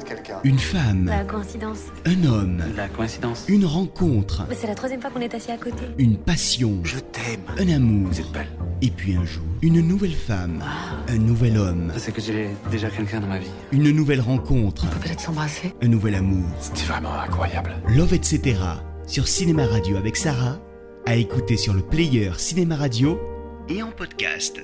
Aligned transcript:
de 0.00 0.04
quelqu'un. 0.04 0.40
Une 0.44 0.58
femme, 0.58 1.06
La 1.06 1.24
coïncidence. 1.24 1.78
un 2.06 2.24
homme, 2.24 2.62
La 2.76 2.88
coïncidence 2.88 3.44
une 3.48 3.64
rencontre, 3.64 4.44
Mais 4.48 4.54
c'est 4.54 4.66
la 4.66 4.74
troisième 4.74 5.00
fois 5.00 5.10
qu'on 5.10 5.20
est 5.20 5.34
assis 5.34 5.50
à 5.52 5.56
côté. 5.56 5.84
une 5.98 6.16
passion, 6.16 6.80
Je 6.82 6.98
t'aime. 6.98 7.40
un 7.58 7.68
amour. 7.74 8.08
Vous 8.10 8.20
êtes 8.20 8.32
belle. 8.32 8.48
Et 8.82 8.90
puis 8.90 9.14
un 9.14 9.24
jour, 9.24 9.42
une 9.62 9.80
nouvelle 9.86 10.14
femme, 10.14 10.62
un 11.08 11.18
nouvel 11.18 11.58
homme, 11.58 11.92
C'est 11.98 12.12
que 12.12 12.20
j'ai 12.20 12.48
déjà 12.70 12.88
quelqu'un 12.90 13.20
dans 13.20 13.26
ma 13.28 13.38
vie. 13.38 13.50
une 13.72 13.90
nouvelle 13.90 14.20
rencontre, 14.20 14.86
Peut-être 15.00 15.20
s'embrasser 15.20 15.74
un 15.82 15.88
nouvel 15.88 16.14
amour. 16.14 16.46
C'était 16.60 16.84
vraiment 16.84 17.12
incroyable. 17.12 17.72
Love 17.88 18.14
etc. 18.14 18.58
sur 19.06 19.28
Cinéma 19.28 19.66
Radio 19.66 19.96
avec 19.96 20.16
Sarah, 20.16 20.58
à 21.06 21.16
écouter 21.16 21.56
sur 21.56 21.74
le 21.74 21.82
player 21.82 22.30
Cinéma 22.38 22.76
Radio 22.76 23.20
et 23.68 23.82
en 23.82 23.90
podcast. 23.90 24.60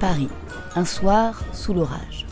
Paris, 0.00 0.28
un 0.76 0.84
soir 0.84 1.40
sous 1.52 1.72
l'orage. 1.72 2.26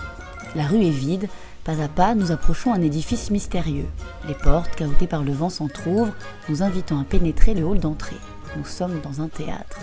La 0.55 0.67
rue 0.67 0.85
est 0.85 0.91
vide, 0.91 1.29
pas 1.65 1.81
à 1.81 1.89
pas 1.89 2.15
nous 2.15 2.33
approchons 2.33 2.73
un 2.73 2.83
édifice 2.83 3.31
mystérieux. 3.31 3.87
Les 4.27 4.35
portes, 4.35 4.75
cahotées 4.75 5.07
par 5.07 5.23
le 5.23 5.33
vent, 5.33 5.49
s'entr'ouvrent, 5.49 6.15
nous 6.49 6.63
invitant 6.63 7.01
à 7.01 7.05
pénétrer 7.05 7.55
le 7.55 7.65
hall 7.65 7.79
d'entrée. 7.79 8.17
Nous 8.57 8.65
sommes 8.65 9.01
dans 9.01 9.23
un 9.23 9.29
théâtre. 9.29 9.79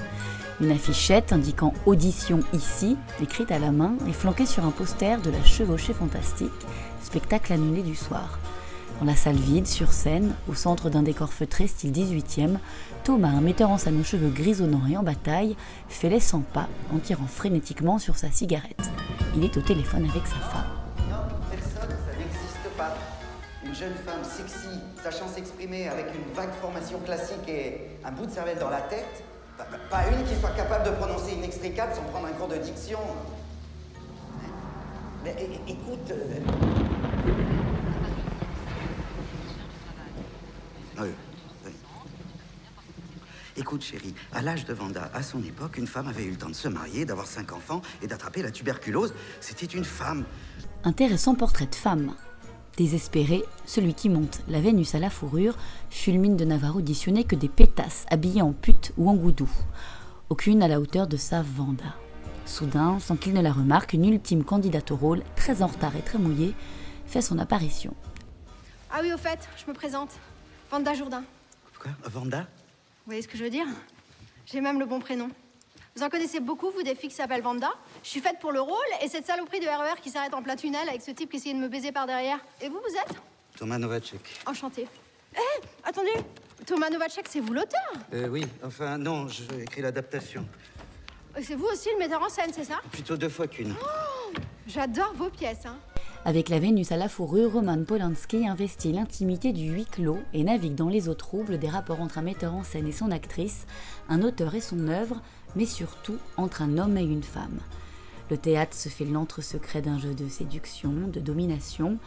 Une 0.60 0.72
affichette 0.72 1.32
indiquant 1.32 1.74
audition 1.86 2.42
ici, 2.52 2.98
écrite 3.22 3.52
à 3.52 3.60
la 3.60 3.72
main 3.72 3.94
et 4.08 4.14
flanquée 4.14 4.46
sur 4.46 4.66
un 4.66 4.72
poster 4.72 5.22
de 5.22 5.32
la 5.32 5.44
chevauchée 5.44 5.94
fantastique, 5.94 6.52
spectacle 7.02 7.54
annulé 7.54 7.82
du 7.82 7.96
soir. 7.96 8.40
Dans 9.00 9.06
la 9.06 9.16
salle 9.16 9.38
vide, 9.38 9.66
sur 9.66 9.94
scène, 9.94 10.34
au 10.50 10.56
centre 10.56 10.90
d'un 10.90 11.04
décor 11.04 11.32
feutré 11.32 11.68
style 11.68 11.94
18e, 11.94 12.58
Thomas, 13.06 13.30
un 13.30 13.40
metteur 13.40 13.70
en 13.70 13.78
scène 13.78 13.98
aux 13.98 14.04
cheveux 14.04 14.28
grisonnants 14.28 14.86
et 14.92 14.98
en 14.98 15.04
bataille, 15.04 15.56
fait 15.88 16.10
les 16.10 16.20
100 16.20 16.42
pas 16.42 16.68
en 16.94 16.98
tirant 16.98 17.26
frénétiquement 17.26 17.98
sur 17.98 18.18
sa 18.18 18.30
cigarette. 18.30 18.90
Il 19.38 19.46
est 19.46 19.56
au 19.56 19.62
téléphone 19.62 20.06
avec 20.10 20.28
sa 20.28 20.36
femme. 20.36 20.68
Non, 21.10 21.16
personne, 21.50 21.90
ça 21.90 22.18
n'existe 22.18 22.78
pas. 22.78 22.94
Une 23.66 23.74
jeune 23.74 23.96
femme 24.06 24.22
sexy, 24.22 24.82
sachant 25.02 25.30
s'exprimer 25.30 25.88
avec 25.88 26.08
une 26.14 26.34
vague 26.36 26.54
formation 26.62 27.00
classique 27.00 27.48
et 27.48 27.92
un 28.04 28.12
bout 28.12 28.26
de 28.26 28.32
cervelle 28.32 28.60
dans 28.60 28.70
la 28.70 28.82
tête. 28.82 29.24
Pas, 29.90 30.10
une 30.12 30.26
qui 30.26 30.36
soit 30.42 30.56
capable 30.58 30.86
de 30.86 30.96
prononcer 30.96 31.36
inextricable 31.36 31.94
sans 31.96 32.04
prendre 32.12 32.28
un 32.28 32.32
cours 32.32 32.50
de 32.50 32.58
diction. 32.58 33.00
Mais 35.24 35.36
écoute. 35.70 36.12
Ah 41.00 41.04
oui, 41.04 41.12
oui. 41.66 41.72
Écoute, 43.56 43.82
chérie, 43.82 44.14
à 44.34 44.42
l'âge 44.42 44.66
de 44.66 44.74
Vanda, 44.74 45.10
à 45.14 45.24
son 45.24 45.42
époque, 45.44 45.78
une 45.78 45.88
femme 45.88 46.10
avait 46.10 46.26
eu 46.26 46.32
le 46.32 46.36
temps 46.36 46.50
de 46.50 46.54
se 46.54 46.68
marier, 46.68 47.06
d'avoir 47.06 47.26
cinq 47.26 47.54
enfants 47.54 47.82
et 48.02 48.08
d'attraper 48.08 48.42
la 48.42 48.52
tuberculose. 48.52 49.14
C'était 49.40 49.66
une 49.66 49.86
femme. 49.86 50.26
Intéressant 50.84 51.36
portrait 51.36 51.68
de 51.68 51.76
femme. 51.76 52.14
Désespéré, 52.76 53.46
celui 53.66 53.94
qui 53.94 54.10
monte 54.10 54.42
la 54.50 54.60
Vénus 54.60 54.94
à 54.94 55.00
la 55.00 55.10
fourrure 55.10 55.58
fulmine 55.90 56.36
de 56.36 56.44
n'avoir 56.44 56.76
auditionné 56.76 57.24
que 57.24 57.38
des 57.38 57.50
pétasses 57.50 58.06
habillées 58.10 58.42
en 58.42 58.52
pute 58.52 58.92
ou 58.98 59.10
en 59.10 59.16
goudou. 59.16 59.50
Aucune 60.28 60.62
à 60.62 60.68
la 60.68 60.82
hauteur 60.82 61.08
de 61.08 61.16
sa 61.16 61.42
Vanda. 61.42 61.96
Soudain, 62.46 63.00
sans 63.00 63.16
qu'il 63.16 63.34
ne 63.34 63.42
la 63.42 63.54
remarque, 63.54 63.94
une 63.94 64.06
ultime 64.06 64.44
candidate 64.44 64.92
au 64.92 64.98
rôle, 64.98 65.24
très 65.38 65.62
en 65.62 65.68
retard 65.68 65.96
et 65.96 66.02
très 66.02 66.18
mouillée, 66.18 66.56
fait 67.06 67.22
son 67.22 67.40
apparition. 67.40 67.96
Ah 68.92 69.00
oui, 69.02 69.14
au 69.14 69.18
fait, 69.18 69.48
je 69.56 69.70
me 69.70 69.74
présente. 69.74 70.12
Vanda 70.70 70.94
Jourdain. 70.94 71.24
Quoi 71.80 71.92
Vanda? 72.04 72.42
Vous 72.42 72.46
voyez 73.08 73.22
ce 73.22 73.28
que 73.28 73.38
je 73.38 73.44
veux 73.44 73.50
dire? 73.50 73.66
J'ai 74.46 74.62
même 74.62 74.80
le 74.80 74.86
bon 74.86 75.00
prénom. 75.00 75.30
Vous 75.96 76.04
en 76.04 76.10
connaissez 76.10 76.40
beaucoup, 76.40 76.70
vous, 76.70 76.84
des 76.84 76.94
filles 76.94 77.10
qui 77.10 77.16
s'appellent 77.16 77.42
Vanda? 77.42 77.72
Je 78.04 78.10
suis 78.10 78.22
faite 78.22 78.40
pour 78.40 78.52
le 78.52 78.62
rôle 78.62 78.78
et 79.02 79.08
cette 79.08 79.26
saloperie 79.26 79.60
de 79.60 79.66
RER 79.66 80.00
qui 80.02 80.12
s'arrête 80.12 80.34
en 80.34 80.44
plein 80.44 80.56
tunnel 80.56 80.88
avec 80.88 81.02
ce 81.02 81.12
type 81.12 81.32
qui 81.32 81.38
essayait 81.38 81.56
de 81.56 81.60
me 81.60 81.68
baiser 81.70 81.92
par 81.92 82.06
derrière. 82.06 82.40
Et 82.62 82.70
vous, 82.70 82.80
vous 82.80 82.96
êtes? 82.96 83.18
Thomas 83.58 83.80
Novacek. 83.80 84.22
Enchanté. 84.46 84.88
Eh, 85.36 85.66
attendez 85.84 86.14
Thomas 86.66 86.90
Novacek, 86.90 87.26
c'est 87.28 87.40
vous 87.40 87.54
l'auteur? 87.54 87.92
Euh, 88.14 88.28
oui, 88.28 88.46
enfin, 88.64 88.98
non, 88.98 89.28
j'ai 89.28 89.64
écrit 89.64 89.82
l'adaptation. 89.82 90.46
C'est 91.42 91.56
vous 91.56 91.66
aussi 91.66 91.90
le 91.94 91.98
metteur 91.98 92.22
en 92.22 92.30
scène, 92.30 92.52
c'est 92.54 92.64
ça? 92.64 92.80
Plutôt 92.92 93.18
deux 93.18 93.30
fois 93.30 93.48
qu'une. 93.48 93.74
J'adore 94.68 95.14
vos 95.14 95.30
pièces, 95.30 95.66
hein. 95.66 95.78
Avec 96.26 96.50
la 96.50 96.60
Vénus 96.60 96.92
à 96.92 96.98
la 96.98 97.08
fourrure, 97.08 97.54
Roman 97.54 97.82
Polanski 97.86 98.46
investit 98.46 98.92
l'intimité 98.92 99.54
du 99.54 99.72
huis 99.72 99.86
clos 99.86 100.20
et 100.34 100.44
navigue 100.44 100.76
dans 100.76 100.90
les 100.90 101.08
eaux 101.08 101.14
troubles 101.14 101.58
des 101.58 101.70
rapports 101.70 102.02
entre 102.02 102.18
un 102.18 102.24
metteur 102.24 102.54
en 102.54 102.64
scène 102.64 102.88
et 102.88 102.92
son 102.92 103.10
actrice, 103.10 103.66
un 104.10 104.22
auteur 104.22 104.54
et 104.54 104.62
son 104.62 104.90
œuvre, 104.90 105.22
mais 105.56 105.66
surtout 105.66 106.18
entre 106.36 106.62
un 106.62 106.78
homme 106.78 106.98
et 106.98 107.04
une 107.04 107.24
femme. 107.24 107.60
Le 108.30 108.38
théâtre 108.38 108.76
se 108.76 108.90
fait 108.90 109.06
l'antre 109.06 109.42
secret 109.42 109.82
d'un 109.82 109.98
jeu 109.98 110.14
de 110.14 110.28
séduction, 110.28 110.92
de 111.08 111.22
domination, 111.22 111.98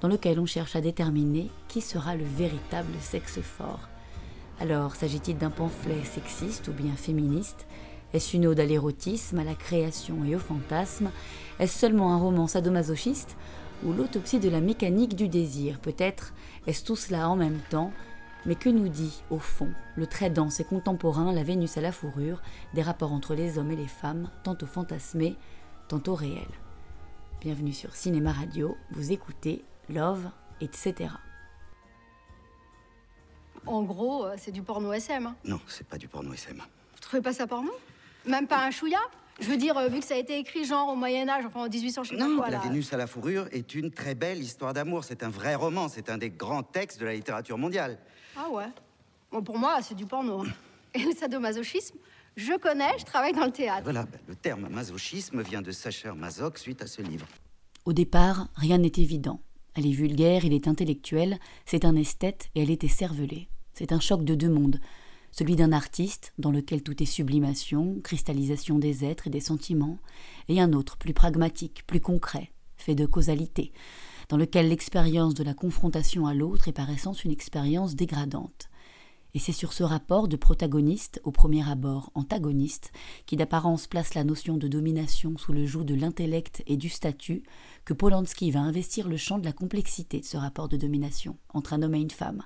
dans 0.00 0.08
lequel 0.08 0.40
on 0.40 0.46
cherche 0.46 0.74
à 0.74 0.80
déterminer 0.80 1.48
qui 1.68 1.80
sera 1.80 2.16
le 2.16 2.24
véritable 2.24 2.92
sexe 3.00 3.40
fort. 3.40 3.88
Alors, 4.58 4.96
s'agit-il 4.96 5.38
d'un 5.38 5.48
pamphlet 5.48 6.04
sexiste 6.04 6.68
ou 6.68 6.72
bien 6.72 6.96
féministe? 6.96 7.66
Est-ce 8.12 8.36
une 8.36 8.46
ode 8.46 8.60
à 8.60 8.64
l'érotisme, 8.64 9.38
à 9.38 9.44
la 9.44 9.54
création 9.54 10.24
et 10.24 10.34
au 10.34 10.38
fantasme 10.38 11.10
Est-ce 11.58 11.78
seulement 11.78 12.12
un 12.12 12.18
roman 12.18 12.46
sadomasochiste 12.46 13.36
ou 13.84 13.92
l'autopsie 13.92 14.40
de 14.40 14.48
la 14.48 14.60
mécanique 14.60 15.14
du 15.16 15.28
désir 15.28 15.78
Peut-être 15.80 16.32
est-ce 16.66 16.84
tout 16.84 16.96
cela 16.96 17.28
en 17.28 17.36
même 17.36 17.60
temps 17.70 17.92
mais 18.46 18.54
que 18.54 18.70
nous 18.70 18.88
dit, 18.88 19.22
au 19.28 19.38
fond, 19.38 19.68
le 19.96 20.06
trait 20.06 20.30
dense 20.30 20.60
et 20.60 20.64
contemporain, 20.64 21.30
la 21.30 21.42
Vénus 21.42 21.76
à 21.76 21.82
la 21.82 21.92
fourrure, 21.92 22.40
des 22.72 22.80
rapports 22.80 23.12
entre 23.12 23.34
les 23.34 23.58
hommes 23.58 23.70
et 23.70 23.76
les 23.76 23.86
femmes, 23.86 24.30
tantôt 24.44 24.64
fantasmés, 24.64 25.36
tantôt 25.88 26.14
réels 26.14 26.48
Bienvenue 27.42 27.74
sur 27.74 27.94
Cinéma 27.94 28.32
Radio, 28.32 28.78
vous 28.92 29.12
écoutez 29.12 29.62
Love, 29.90 30.30
etc. 30.62 31.10
En 33.66 33.82
gros, 33.82 34.24
euh, 34.24 34.36
c'est 34.38 34.52
du 34.52 34.62
porno 34.62 34.90
SM. 34.92 35.26
hein? 35.26 35.36
Non, 35.44 35.60
c'est 35.66 35.86
pas 35.86 35.98
du 35.98 36.08
porno 36.08 36.32
SM. 36.32 36.56
Vous 36.56 37.00
trouvez 37.00 37.20
pas 37.20 37.34
ça 37.34 37.46
porno? 37.46 37.70
Même 38.26 38.46
pas 38.46 38.64
un 38.66 38.70
chouïa 38.70 38.98
Je 39.40 39.46
veux 39.46 39.56
dire, 39.56 39.76
euh, 39.78 39.88
vu 39.88 40.00
que 40.00 40.04
ça 40.06 40.14
a 40.14 40.18
été 40.18 40.38
écrit 40.38 40.64
genre 40.64 40.88
au 40.88 40.94
Moyen-Âge, 40.96 41.44
enfin 41.46 41.60
en 41.60 41.68
1800, 41.68 42.02
je 42.04 42.10
sais 42.10 42.16
pas 42.16 42.26
Non, 42.28 42.36
quoi, 42.36 42.50
La 42.50 42.58
là. 42.58 42.62
Vénus 42.64 42.92
à 42.92 42.96
la 42.96 43.06
fourrure 43.06 43.46
est 43.52 43.74
une 43.74 43.90
très 43.90 44.14
belle 44.14 44.38
histoire 44.42 44.72
d'amour. 44.74 45.04
C'est 45.04 45.22
un 45.22 45.30
vrai 45.30 45.54
roman. 45.54 45.88
C'est 45.88 46.10
un 46.10 46.18
des 46.18 46.30
grands 46.30 46.62
textes 46.62 47.00
de 47.00 47.06
la 47.06 47.14
littérature 47.14 47.56
mondiale. 47.58 47.98
Ah 48.36 48.48
ouais 48.50 48.66
Bon, 49.32 49.42
pour 49.42 49.58
moi, 49.58 49.78
c'est 49.82 49.94
du 49.94 50.06
porno. 50.06 50.40
hein. 50.42 50.48
Et 50.94 50.98
le 51.04 51.12
sadomasochisme, 51.12 51.96
je 52.36 52.58
connais, 52.58 52.98
je 52.98 53.04
travaille 53.04 53.32
dans 53.32 53.44
le 53.46 53.52
théâtre. 53.52 53.82
Voilà, 53.84 54.04
ben, 54.04 54.18
le 54.28 54.34
terme 54.34 54.68
masochisme 54.68 55.40
vient 55.42 55.62
de 55.62 55.70
Sacher 55.70 56.12
Masoch 56.16 56.58
suite 56.58 56.82
à 56.82 56.86
ce 56.88 57.00
livre. 57.00 57.26
Au 57.84 57.92
départ, 57.92 58.48
rien 58.56 58.78
n'est 58.78 58.92
évident. 58.96 59.40
Elle 59.76 59.86
est 59.86 59.92
vulgaire, 59.92 60.44
il 60.44 60.52
est 60.52 60.66
intellectuel, 60.66 61.38
c'est 61.64 61.84
un 61.84 61.94
esthète 61.94 62.48
et 62.56 62.62
elle 62.62 62.70
est 62.72 62.82
écervelée. 62.82 63.48
C'est 63.72 63.92
un 63.92 64.00
choc 64.00 64.24
de 64.24 64.34
deux 64.34 64.50
mondes. 64.50 64.80
Celui 65.32 65.56
d'un 65.56 65.72
artiste, 65.72 66.32
dans 66.38 66.50
lequel 66.50 66.82
tout 66.82 67.02
est 67.02 67.06
sublimation, 67.06 68.00
cristallisation 68.02 68.78
des 68.78 69.04
êtres 69.04 69.28
et 69.28 69.30
des 69.30 69.40
sentiments, 69.40 69.98
et 70.48 70.60
un 70.60 70.72
autre, 70.72 70.96
plus 70.96 71.14
pragmatique, 71.14 71.86
plus 71.86 72.00
concret, 72.00 72.52
fait 72.76 72.94
de 72.94 73.06
causalité, 73.06 73.72
dans 74.28 74.36
lequel 74.36 74.68
l'expérience 74.68 75.34
de 75.34 75.44
la 75.44 75.54
confrontation 75.54 76.26
à 76.26 76.34
l'autre 76.34 76.68
est 76.68 76.72
par 76.72 76.90
essence 76.90 77.24
une 77.24 77.30
expérience 77.30 77.94
dégradante. 77.94 78.68
Et 79.32 79.38
c'est 79.38 79.52
sur 79.52 79.72
ce 79.72 79.84
rapport 79.84 80.26
de 80.26 80.36
protagoniste, 80.36 81.20
au 81.22 81.30
premier 81.30 81.68
abord 81.68 82.10
antagoniste, 82.14 82.90
qui 83.26 83.36
d'apparence 83.36 83.86
place 83.86 84.14
la 84.14 84.24
notion 84.24 84.56
de 84.56 84.66
domination 84.66 85.38
sous 85.38 85.52
le 85.52 85.66
joug 85.66 85.84
de 85.84 85.94
l'intellect 85.94 86.64
et 86.66 86.76
du 86.76 86.88
statut, 86.88 87.44
que 87.84 87.94
Polanski 87.94 88.50
va 88.50 88.60
investir 88.60 89.08
le 89.08 89.16
champ 89.16 89.38
de 89.38 89.44
la 89.44 89.52
complexité 89.52 90.20
de 90.20 90.24
ce 90.24 90.36
rapport 90.36 90.68
de 90.68 90.76
domination 90.76 91.38
entre 91.54 91.74
un 91.74 91.82
homme 91.82 91.94
et 91.94 92.00
une 92.00 92.10
femme, 92.10 92.42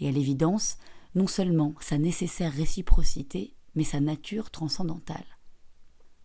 et 0.00 0.08
à 0.08 0.12
l'évidence, 0.12 0.78
non 1.14 1.26
seulement 1.26 1.74
sa 1.80 1.98
nécessaire 1.98 2.52
réciprocité, 2.52 3.54
mais 3.74 3.84
sa 3.84 4.00
nature 4.00 4.50
transcendantale. 4.50 5.24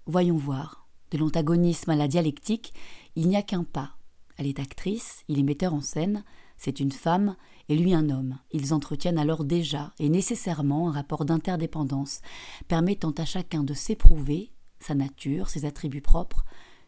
Voyons 0.05 0.37
voir. 0.37 0.87
De 1.11 1.17
l'antagonisme 1.17 1.89
à 1.89 1.95
la 1.95 2.07
dialectique, 2.07 2.73
il 3.15 3.27
n'y 3.27 3.35
a 3.35 3.41
qu'un 3.41 3.63
pas. 3.63 3.95
Elle 4.37 4.47
est 4.47 4.59
actrice, 4.59 5.23
il 5.27 5.39
est 5.39 5.43
metteur 5.43 5.73
en 5.73 5.81
scène, 5.81 6.23
c'est 6.57 6.79
une 6.79 6.91
femme, 6.91 7.35
et 7.67 7.75
lui 7.75 7.93
un 7.93 8.09
homme. 8.09 8.37
Ils 8.51 8.73
entretiennent 8.73 9.17
alors 9.17 9.43
déjà 9.43 9.93
et 9.99 10.09
nécessairement 10.09 10.89
un 10.89 10.91
rapport 10.91 11.25
d'interdépendance, 11.25 12.21
permettant 12.67 13.11
à 13.11 13.25
chacun 13.25 13.63
de 13.63 13.73
s'éprouver, 13.73 14.51
sa 14.79 14.95
nature, 14.95 15.49
ses 15.49 15.65
attributs 15.65 16.01
propres. 16.01 16.45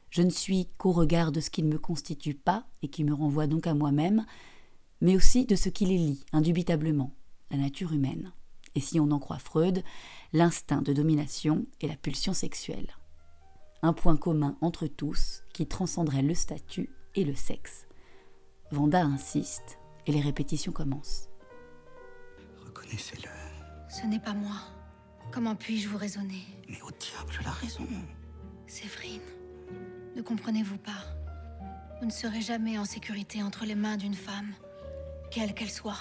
Je 0.09 0.21
ne 0.21 0.29
suis 0.29 0.67
qu'au 0.77 0.91
regard 0.91 1.31
de 1.31 1.39
ce 1.39 1.49
qui 1.49 1.63
ne 1.63 1.69
me 1.69 1.79
constitue 1.79 2.35
pas 2.35 2.65
et 2.81 2.89
qui 2.89 3.03
me 3.03 3.13
renvoie 3.13 3.47
donc 3.47 3.67
à 3.67 3.73
moi-même, 3.73 4.25
mais 4.99 5.15
aussi 5.15 5.45
de 5.45 5.55
ce 5.55 5.69
qui 5.69 5.85
les 5.85 5.97
lie, 5.97 6.25
indubitablement, 6.31 7.15
la 7.51 7.57
nature 7.57 7.93
humaine. 7.93 8.33
Et 8.73 8.79
si 8.79 8.99
on 8.99 9.11
en 9.11 9.19
croit 9.19 9.37
Freud, 9.37 9.83
l'instinct 10.33 10.81
de 10.81 10.93
domination 10.93 11.65
et 11.81 11.87
la 11.87 11.95
pulsion 11.95 12.33
sexuelle. 12.33 12.95
Un 13.81 13.93
point 13.93 14.15
commun 14.15 14.57
entre 14.61 14.87
tous 14.87 15.43
qui 15.53 15.67
transcenderait 15.67 16.21
le 16.21 16.33
statut 16.35 16.89
et 17.15 17.25
le 17.25 17.35
sexe. 17.35 17.87
Vanda 18.71 19.03
insiste 19.03 19.77
et 20.07 20.11
les 20.11 20.21
répétitions 20.21 20.71
commencent. 20.71 21.29
Reconnaissez-le. 22.65 23.29
Ce 23.89 24.05
n'est 24.05 24.19
pas 24.19 24.33
moi. 24.33 24.55
Comment 25.31 25.55
puis-je 25.55 25.89
vous 25.89 25.97
raisonner? 25.97 26.43
Mais 26.69 26.81
au 26.81 26.91
diable, 26.91 27.39
la 27.43 27.51
raison. 27.51 27.85
Séverine. 28.67 29.21
Ne 30.15 30.21
comprenez-vous 30.21 30.77
pas? 30.77 31.03
Vous 31.99 32.05
ne 32.05 32.11
serez 32.11 32.41
jamais 32.41 32.77
en 32.77 32.85
sécurité 32.85 33.43
entre 33.43 33.65
les 33.65 33.75
mains 33.75 33.97
d'une 33.97 34.13
femme, 34.13 34.53
quelle 35.29 35.53
qu'elle 35.53 35.69
soit. 35.69 35.99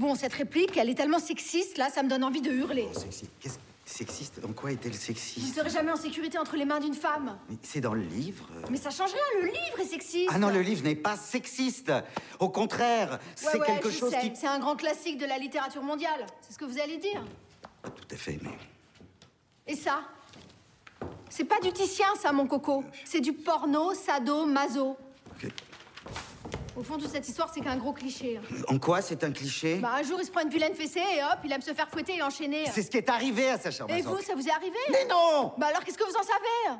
Bon, 0.00 0.14
cette 0.14 0.32
réplique, 0.32 0.78
elle 0.78 0.88
est 0.88 0.94
tellement 0.94 1.18
sexiste, 1.18 1.76
là, 1.76 1.90
ça 1.90 2.02
me 2.02 2.08
donne 2.08 2.24
envie 2.24 2.40
de 2.40 2.50
hurler. 2.50 2.88
Oh, 2.90 2.98
sexy. 2.98 3.28
Qu'est-ce 3.38 3.58
sexiste? 3.84 4.40
En 4.48 4.54
quoi 4.54 4.72
est-elle 4.72 4.92
Vous 4.92 4.96
ne 4.96 5.02
sexiste 5.02 5.54
serez 5.54 5.68
jamais 5.68 5.92
en 5.92 5.96
sécurité 5.96 6.38
entre 6.38 6.56
les 6.56 6.64
mains 6.64 6.80
d'une 6.80 6.94
femme. 6.94 7.36
Mais 7.50 7.56
C'est 7.62 7.82
dans 7.82 7.92
le 7.92 8.00
livre. 8.00 8.48
euh. 8.56 8.66
Mais 8.70 8.78
ça 8.78 8.88
change 8.88 9.10
rien, 9.12 9.42
le 9.42 9.48
livre 9.48 9.78
est 9.78 9.84
sexiste. 9.84 10.30
Ah 10.32 10.38
non, 10.38 10.48
le 10.48 10.62
livre 10.62 10.82
n'est 10.84 10.94
pas 10.96 11.18
sexiste. 11.18 11.92
Au 12.38 12.48
contraire, 12.48 13.10
Ouais, 13.10 13.18
c'est 13.34 13.58
ouais, 13.60 13.66
quelque 13.66 13.90
je 13.90 13.98
chose 13.98 14.10
sais. 14.10 14.20
qui. 14.20 14.32
C'est 14.36 14.46
un 14.46 14.58
grand 14.58 14.74
classique 14.74 15.18
de 15.18 15.26
la 15.26 15.36
littérature 15.36 15.82
mondiale. 15.82 16.24
C'est 16.40 16.54
ce 16.54 16.58
que 16.58 16.64
vous 16.64 16.80
allez 16.80 16.96
dire. 16.96 17.22
Pas 17.82 17.90
tout 17.90 18.08
à 18.10 18.16
fait, 18.16 18.38
mais. 18.42 18.56
Et 19.66 19.76
ça? 19.76 20.00
C'est 21.28 21.44
pas 21.44 21.60
du 21.60 21.72
Titien, 21.74 22.06
ça, 22.18 22.32
mon 22.32 22.46
coco. 22.46 22.84
C'est 23.04 23.20
du 23.20 23.34
porno, 23.34 23.92
sado, 23.92 24.46
maso. 24.46 24.96
Ok. 25.32 25.50
Au 26.76 26.82
fond, 26.82 26.96
toute 26.98 27.10
cette 27.10 27.28
histoire, 27.28 27.50
c'est 27.52 27.60
qu'un 27.60 27.76
gros 27.76 27.92
cliché. 27.92 28.38
hein. 28.38 28.62
En 28.68 28.78
quoi 28.78 29.02
c'est 29.02 29.24
un 29.24 29.32
cliché 29.32 29.76
Bah, 29.76 29.92
un 29.96 30.02
jour, 30.02 30.18
il 30.20 30.24
se 30.24 30.30
prend 30.30 30.40
une 30.42 30.48
vilaine 30.50 30.74
fessée 30.74 31.00
et 31.00 31.22
hop, 31.22 31.38
il 31.44 31.52
aime 31.52 31.60
se 31.62 31.74
faire 31.74 31.88
fouetter 31.90 32.16
et 32.16 32.22
enchaîner. 32.22 32.64
C'est 32.72 32.82
ce 32.82 32.90
qui 32.90 32.96
est 32.96 33.08
arrivé 33.08 33.48
à 33.50 33.58
Sacha 33.58 33.86
Et 33.88 34.02
vous, 34.02 34.18
ça 34.20 34.34
vous 34.34 34.46
est 34.46 34.50
arrivé 34.52 34.76
Mais 34.90 35.04
non 35.08 35.52
Bah 35.58 35.66
alors, 35.68 35.82
qu'est-ce 35.84 35.98
que 35.98 36.04
vous 36.04 36.16
en 36.16 36.22
savez 36.22 36.78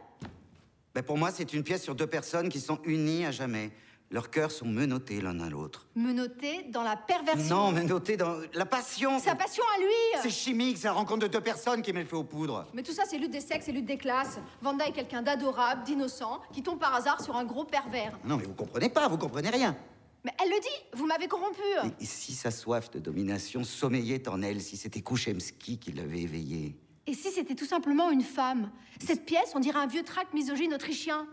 Ben, 0.94 1.02
Pour 1.02 1.18
moi, 1.18 1.30
c'est 1.32 1.52
une 1.52 1.64
pièce 1.64 1.82
sur 1.82 1.94
deux 1.94 2.06
personnes 2.06 2.48
qui 2.48 2.60
sont 2.60 2.78
unies 2.84 3.26
à 3.26 3.30
jamais. 3.32 3.70
Leurs 4.12 4.28
cœurs 4.28 4.50
sont 4.50 4.66
menottés 4.66 5.20
l'un 5.20 5.38
à 5.38 5.48
l'autre. 5.48 5.86
Menotté 5.94 6.64
dans 6.70 6.82
la 6.82 6.96
perversion. 6.96 7.54
Non, 7.54 7.70
menottés 7.70 8.16
dans 8.16 8.38
la 8.54 8.66
passion. 8.66 9.20
Sa 9.20 9.36
passion 9.36 9.62
à 9.76 9.80
lui 9.80 10.20
C'est 10.20 10.30
chimique, 10.30 10.78
c'est 10.78 10.88
la 10.88 10.94
rencontre 10.94 11.20
de 11.20 11.26
deux 11.28 11.40
personnes 11.40 11.80
qui 11.80 11.92
met 11.92 12.00
le 12.00 12.08
feu 12.08 12.16
aux 12.16 12.24
poudres. 12.24 12.66
Mais 12.74 12.82
tout 12.82 12.90
ça, 12.90 13.04
c'est 13.06 13.18
lutte 13.18 13.30
des 13.30 13.40
sexes 13.40 13.68
et 13.68 13.72
lutte 13.72 13.86
des 13.86 13.98
classes. 13.98 14.40
Vanda 14.62 14.84
est 14.88 14.92
quelqu'un 14.92 15.22
d'adorable, 15.22 15.84
d'innocent, 15.84 16.40
qui 16.52 16.60
tombe 16.60 16.80
par 16.80 16.92
hasard 16.92 17.22
sur 17.22 17.36
un 17.36 17.44
gros 17.44 17.64
pervers. 17.64 18.18
Non, 18.24 18.36
mais 18.36 18.46
vous 18.46 18.54
comprenez 18.54 18.88
pas, 18.88 19.06
vous 19.06 19.16
comprenez 19.16 19.50
rien. 19.50 19.76
Mais 20.24 20.32
elle 20.42 20.50
le 20.50 20.60
dit, 20.60 20.98
vous 20.98 21.06
m'avez 21.06 21.28
corrompu. 21.28 21.62
Et 22.00 22.04
si 22.04 22.32
sa 22.34 22.50
soif 22.50 22.90
de 22.90 22.98
domination 22.98 23.62
sommeillait 23.62 24.28
en 24.28 24.42
elle, 24.42 24.60
si 24.60 24.76
c'était 24.76 25.02
Kouchemski 25.02 25.78
qui 25.78 25.92
l'avait 25.92 26.22
éveillée? 26.22 26.76
Et 27.06 27.14
si 27.14 27.30
c'était 27.30 27.54
tout 27.54 27.64
simplement 27.64 28.10
une 28.10 28.22
femme? 28.22 28.72
Cette 29.04 29.24
pièce, 29.24 29.52
on 29.54 29.60
dirait 29.60 29.78
un 29.78 29.86
vieux 29.86 30.02
tract 30.02 30.34
misogyne 30.34 30.74
autrichien. 30.74 31.28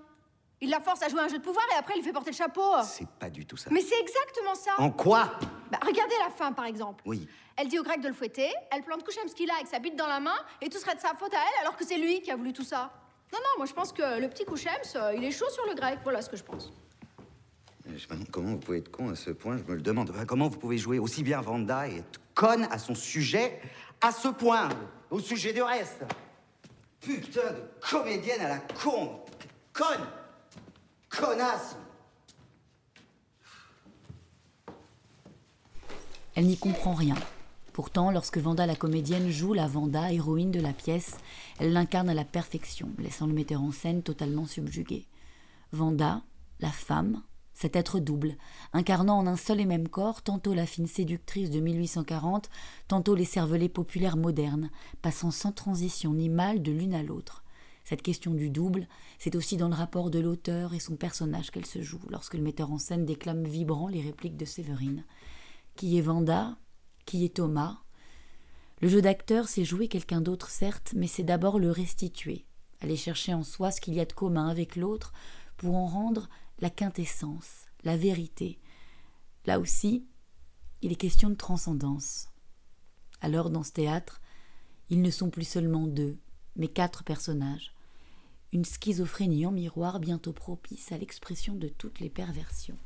Il 0.59 0.69
la 0.71 0.80
force 0.80 1.04
à 1.04 1.09
jouer 1.09 1.21
un 1.21 1.27
jeu 1.27 1.38
de 1.38 1.44
pouvoir 1.44 1.63
et 1.74 1.77
après 1.77 1.94
il 1.95 1.98
lui 1.98 2.04
fait 2.04 2.13
porter 2.13 2.31
le 2.31 2.36
chapeau. 2.36 2.74
C'est 2.83 3.07
pas 3.07 3.30
du 3.30 3.45
tout 3.45 3.57
ça. 3.57 3.69
Mais 3.71 3.81
c'est 3.81 4.00
exactement 4.00 4.56
ça. 4.56 4.71
En 4.80 4.89
quoi? 4.89 5.31
Bah, 5.71 5.80
regardez 5.86 6.15
la 6.19 6.31
fin, 6.31 6.51
par 6.51 6.65
exemple. 6.65 7.04
Oui. 7.06 7.27
Elle 7.57 7.68
dit 7.68 7.77
au 7.77 7.83
grec 7.83 8.01
de 8.01 8.07
le 8.07 8.13
fouetter, 8.13 8.50
elle 8.71 8.83
plante 8.83 9.04
Kouchemski 9.04 9.45
là 9.45 9.54
avec 9.56 9.68
sa 9.68 9.80
bite 9.80 9.95
dans 9.95 10.07
la 10.07 10.19
main, 10.19 10.36
et 10.62 10.69
tout 10.69 10.77
serait 10.77 10.95
de 10.95 11.00
sa 11.00 11.15
faute 11.15 11.33
à 11.33 11.38
elle, 11.38 11.62
alors 11.62 11.75
que 11.75 11.86
c'est 11.86 11.98
lui 11.98 12.21
qui 12.21 12.31
a 12.31 12.36
voulu 12.36 12.54
tout 12.54 12.63
ça. 12.63 12.92
Non, 13.33 13.39
non, 13.39 13.50
moi 13.57 13.65
je 13.65 13.74
pense 13.74 13.92
que 13.92 14.19
le 14.19 14.27
petit 14.30 14.45
Kouchems, 14.45 14.95
euh, 14.95 15.13
il 15.15 15.24
est 15.24 15.31
chaud 15.31 15.50
sur 15.50 15.65
le 15.65 15.75
grec. 15.75 16.00
Voilà 16.04 16.21
ce 16.21 16.30
que 16.30 16.38
je 16.38 16.44
pense. 16.44 16.71
Je 17.86 17.92
me 18.07 18.13
demande 18.13 18.30
comment 18.31 18.51
vous 18.51 18.57
pouvez 18.57 18.80
être 18.80 18.92
con 18.92 19.09
à 19.09 19.15
ce 19.15 19.31
point, 19.31 19.57
je 19.57 19.63
me 19.63 19.75
le 19.75 19.81
demande. 19.81 20.13
Comment 20.27 20.50
vous 20.50 20.57
pouvez 20.57 20.77
jouer 20.77 21.00
aussi 21.00 21.24
bien 21.24 21.42
Vanda 21.42 21.88
et 21.88 21.98
être 21.98 22.19
conne 22.33 22.68
à 22.69 22.77
son 22.77 22.95
sujet 22.95 23.59
à 24.01 24.12
ce 24.12 24.27
point, 24.27 24.69
au 25.09 25.19
sujet 25.19 25.54
du 25.54 25.62
reste? 25.62 26.04
Putain 27.00 27.51
de 27.51 27.88
comédienne 27.89 28.42
à 28.42 28.50
la 28.50 28.59
con 28.59 29.21
Conne 29.74 30.06
Connasse 31.09 31.75
Elle 36.36 36.45
n'y 36.45 36.57
comprend 36.57 36.94
rien. 36.94 37.15
Pourtant, 37.74 38.12
lorsque 38.12 38.38
Vanda 38.38 38.65
la 38.65 38.75
comédienne 38.75 39.30
joue 39.30 39.54
la 39.54 39.68
Vanda, 39.68 40.12
héroïne 40.12 40.51
de 40.51 40.59
la 40.59 40.74
pièce, 40.74 41.18
elle 41.59 41.74
l'incarne 41.74 42.09
à 42.09 42.13
la 42.13 42.25
perfection, 42.25 42.89
laissant 43.00 43.27
le 43.27 43.33
metteur 43.33 43.62
en 43.62 43.71
scène 43.71 44.04
totalement 44.04 44.45
subjugué. 44.45 45.07
Vanda, 45.71 46.21
la 46.59 46.71
femme, 46.71 47.24
cet 47.54 47.75
être 47.75 48.00
double, 48.00 48.38
incarnant 48.71 49.18
en 49.18 49.25
un 49.25 49.36
seul 49.36 49.59
et 49.59 49.65
même 49.65 49.89
corps 49.89 50.21
tantôt 50.21 50.54
la 50.54 50.68
fine 50.68 50.86
séductrice 50.86 51.50
de 51.50 51.59
1840, 51.59 52.51
tantôt 52.88 53.15
les 53.15 53.25
cervelets 53.25 53.68
populaires 53.69 54.18
modernes, 54.18 54.69
passant 55.01 55.31
sans 55.31 55.51
transition 55.51 56.13
ni 56.13 56.30
mal 56.30 56.62
de 56.62 56.71
l'une 56.71 56.94
à 56.94 57.01
l'autre. 57.01 57.44
Cette 57.87 58.01
question 58.01 58.33
du 58.33 58.49
double, 58.49 58.85
c'est 59.17 59.37
aussi 59.37 59.55
dans 59.55 59.69
le 59.69 59.73
rapport 59.73 60.09
de 60.09 60.19
l'auteur 60.19 60.73
et 60.73 60.79
son 60.81 60.97
personnage 60.97 61.51
qu'elle 61.51 61.65
se 61.65 61.81
joue, 61.81 62.01
lorsque 62.09 62.33
le 62.33 62.41
metteur 62.41 62.69
en 62.69 62.79
scène 62.79 63.05
déclame 63.05 63.45
vibrant 63.45 63.87
les 63.87 64.01
répliques 64.01 64.35
de 64.35 64.43
Séverine. 64.43 65.05
Qui 65.77 65.97
est 65.97 66.01
Vanda? 66.01 66.57
Qui 67.05 67.23
est 67.23 67.37
Thomas? 67.37 67.77
Le 68.81 68.89
jeu 68.89 69.01
d'acteur, 69.01 69.47
c'est 69.47 69.63
jouer 69.63 69.87
quelqu'un 69.87 70.19
d'autre, 70.19 70.49
certes, 70.49 70.95
mais 70.97 71.07
c'est 71.07 71.23
d'abord 71.23 71.59
le 71.59 71.71
restituer, 71.71 72.45
aller 72.81 72.97
chercher 72.97 73.33
en 73.33 73.43
soi 73.43 73.71
ce 73.71 73.79
qu'il 73.79 73.93
y 73.93 74.01
a 74.01 74.05
de 74.05 74.11
commun 74.11 74.49
avec 74.49 74.75
l'autre 74.75 75.13
pour 75.55 75.77
en 75.77 75.87
rendre 75.87 76.27
la 76.59 76.69
quintessence, 76.69 77.67
la 77.85 77.95
vérité. 77.95 78.59
Là 79.45 79.61
aussi, 79.61 80.05
il 80.81 80.91
est 80.91 80.97
question 80.97 81.29
de 81.29 81.35
transcendance. 81.35 82.27
Alors, 83.21 83.49
dans 83.49 83.63
ce 83.63 83.71
théâtre, 83.71 84.19
ils 84.89 85.01
ne 85.01 85.09
sont 85.09 85.29
plus 85.29 85.47
seulement 85.47 85.87
deux, 85.87 86.17
mais 86.57 86.67
quatre 86.67 87.05
personnages. 87.05 87.71
Une 88.53 88.63
schizophrénie 88.63 89.45
en 89.45 89.51
miroir 89.51 89.99
bientôt 89.99 90.31
propice 90.31 90.91
à 90.91 90.97
l'expression 90.97 91.53
de 91.53 91.67
toutes 91.67 91.99
les 91.99 92.09
perversions. 92.09 92.77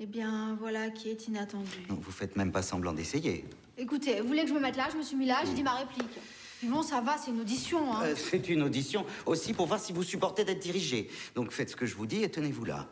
Eh 0.00 0.06
bien, 0.06 0.56
voilà 0.58 0.90
qui 0.90 1.10
est 1.10 1.28
inattendu. 1.28 1.86
Vous 1.88 2.10
faites 2.10 2.34
même 2.34 2.50
pas 2.50 2.62
semblant 2.62 2.92
d'essayer. 2.92 3.44
Écoutez, 3.78 4.20
vous 4.20 4.26
voulez 4.26 4.42
que 4.42 4.48
je 4.48 4.54
me 4.54 4.60
mette 4.60 4.76
là? 4.76 4.88
Je 4.90 4.96
me 4.96 5.02
suis 5.02 5.16
mis 5.16 5.26
là, 5.26 5.42
j'ai 5.46 5.54
dit 5.54 5.62
ma 5.62 5.74
réplique. 5.74 6.18
Bon, 6.64 6.82
ça 6.82 7.00
va, 7.00 7.18
c'est 7.18 7.30
une 7.30 7.40
audition, 7.40 7.94
hein. 7.94 8.02
Euh, 8.04 8.14
c'est 8.16 8.48
une 8.48 8.62
audition 8.62 9.04
aussi 9.26 9.52
pour 9.52 9.66
voir 9.66 9.80
si 9.80 9.92
vous 9.92 10.02
supportez 10.02 10.44
d'être 10.44 10.60
dirigé. 10.60 11.08
Donc 11.34 11.52
faites 11.52 11.70
ce 11.70 11.76
que 11.76 11.86
je 11.86 11.94
vous 11.94 12.06
dis 12.06 12.22
et 12.22 12.30
tenez-vous 12.30 12.64
là. 12.64 12.88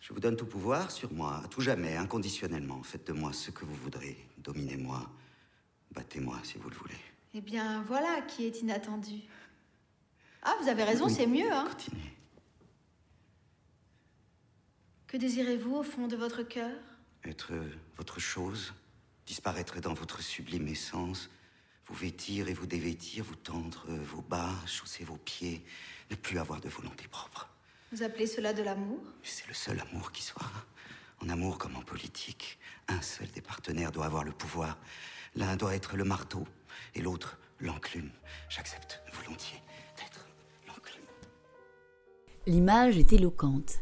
Je 0.00 0.12
vous 0.12 0.20
donne 0.20 0.36
tout 0.36 0.46
pouvoir 0.46 0.90
sur 0.90 1.12
moi, 1.12 1.42
à 1.44 1.48
tout 1.48 1.60
jamais, 1.60 1.96
inconditionnellement. 1.96 2.82
Faites 2.82 3.06
de 3.06 3.12
moi 3.12 3.32
ce 3.32 3.50
que 3.50 3.64
vous 3.64 3.74
voudrez. 3.74 4.16
Dominez-moi. 4.38 5.10
Battez-moi 5.92 6.38
si 6.42 6.58
vous 6.58 6.70
le 6.70 6.76
voulez. 6.76 6.98
Eh 7.34 7.40
bien, 7.40 7.82
voilà 7.86 8.20
qui 8.22 8.44
est 8.44 8.60
inattendu. 8.60 9.22
Ah, 10.42 10.56
vous 10.60 10.68
avez 10.68 10.84
raison, 10.84 11.08
c'est 11.08 11.26
mieux, 11.26 11.52
hein. 11.52 11.66
Continuez. 11.68 12.12
Que 15.06 15.16
désirez-vous 15.16 15.76
au 15.76 15.82
fond 15.82 16.08
de 16.08 16.16
votre 16.16 16.42
cœur? 16.42 16.70
Être 17.24 17.52
euh, 17.52 17.70
votre 17.96 18.18
chose, 18.18 18.74
disparaître 19.26 19.80
dans 19.80 19.94
votre 19.94 20.22
sublime 20.22 20.66
essence, 20.66 21.30
vous 21.86 21.94
vêtir 21.94 22.48
et 22.48 22.54
vous 22.54 22.66
dévêtir, 22.66 23.22
vous 23.24 23.36
tendre 23.36 23.84
euh, 23.88 23.98
vos 24.02 24.22
bas, 24.22 24.54
chausser 24.66 25.04
vos 25.04 25.18
pieds, 25.18 25.64
ne 26.10 26.16
plus 26.16 26.38
avoir 26.38 26.60
de 26.60 26.68
volonté 26.68 27.06
propre. 27.08 27.48
Vous 27.92 28.02
appelez 28.02 28.26
cela 28.26 28.52
de 28.52 28.62
l'amour? 28.62 29.00
C'est 29.22 29.46
le 29.46 29.54
seul 29.54 29.78
amour 29.80 30.12
qui 30.12 30.22
soit. 30.22 30.50
En 31.20 31.28
amour 31.28 31.58
comme 31.58 31.76
en 31.76 31.82
politique, 31.82 32.58
un 32.88 33.02
seul 33.02 33.28
des 33.28 33.42
partenaires 33.42 33.92
doit 33.92 34.06
avoir 34.06 34.24
le 34.24 34.32
pouvoir. 34.32 34.78
L'un 35.36 35.56
doit 35.56 35.74
être 35.74 35.96
le 35.96 36.04
marteau 36.04 36.48
et 36.94 37.02
l'autre 37.02 37.38
l'enclume. 37.60 38.10
J'accepte 38.48 39.02
volontiers. 39.12 39.62
L'image 42.48 42.98
est 42.98 43.12
éloquente. 43.12 43.78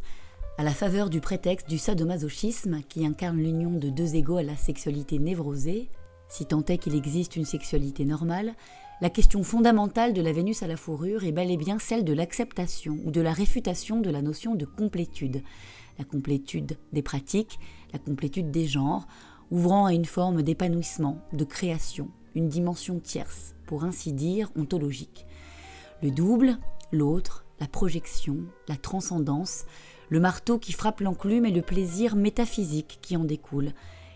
À 0.59 0.65
la 0.65 0.73
faveur 0.73 1.09
du 1.09 1.23
prétexte 1.23 1.67
du 1.67 1.79
sadomasochisme, 1.79 2.83
qui 2.91 3.07
incarne 3.07 3.39
l'union 3.39 3.71
de 3.71 3.89
deux 3.89 4.17
égaux 4.17 4.37
à 4.37 4.43
la 4.43 4.55
sexualité 4.55 5.19
névrosée, 5.19 5.89
si 6.29 6.45
tant 6.45 6.63
est 6.67 6.77
qu'il 6.77 6.95
existe 6.95 7.37
une 7.37 7.47
sexualité 7.47 8.05
normale, 8.05 8.53
la 9.01 9.09
question 9.09 9.45
fondamentale 9.45 10.13
de 10.13 10.21
la 10.21 10.35
Vénus 10.35 10.63
à 10.63 10.67
la 10.67 10.77
fourrure 10.77 11.25
est 11.25 11.33
bel 11.33 11.51
et 11.51 11.57
bien 11.57 11.79
celle 11.79 12.05
de 12.05 12.13
l'acceptation 12.13 12.99
ou 13.07 13.11
de 13.11 13.23
la 13.23 13.33
réfutation 13.33 13.99
de 13.99 14.11
la 14.11 14.21
notion 14.21 14.55
de 14.55 14.67
complétude. 14.67 15.43
La 15.99 16.05
complétude 16.05 16.77
des 16.93 17.03
pratiques, 17.03 17.59
la 17.95 17.99
complétude 17.99 18.51
des 18.51 18.67
genres, 18.67 19.09
ouvrant 19.51 19.87
à 19.87 19.95
une 19.95 20.05
forme 20.05 20.43
d'épanouissement, 20.43 21.23
de 21.33 21.45
création, 21.45 22.11
une 22.35 22.51
dimension 22.51 23.01
tierce, 23.01 23.55
pour 23.65 23.85
ainsi 23.85 24.13
dire 24.13 24.53
ontologique. 24.55 25.25
Le 26.03 26.11
double, 26.11 26.59
l'autre, 26.93 27.47
la 27.61 27.69
projection, 27.69 28.39
la 28.69 28.77
transcendance, 28.77 29.65
le 30.09 30.19
marteau 30.19 30.59
qui 30.59 30.73
frappe 30.73 31.01
l'enclume 31.01 31.47
et 31.47 31.53
le 31.53 31.63
plaisir 31.63 32.17
métaphysique 32.17 32.99
qui 33.03 33.17
en 33.17 33.25
découle. 33.25 33.73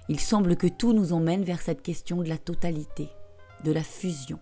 Il 0.08 0.18
semble 0.18 0.56
que 0.56 0.66
tout 0.66 0.92
nous 0.92 1.12
emmène 1.12 1.44
vers 1.44 1.60
cette 1.60 1.82
question 1.82 2.22
de 2.22 2.28
la 2.28 2.38
totalité, 2.38 3.08
de 3.62 3.72
la 3.72 3.82
fusion. 3.82 4.38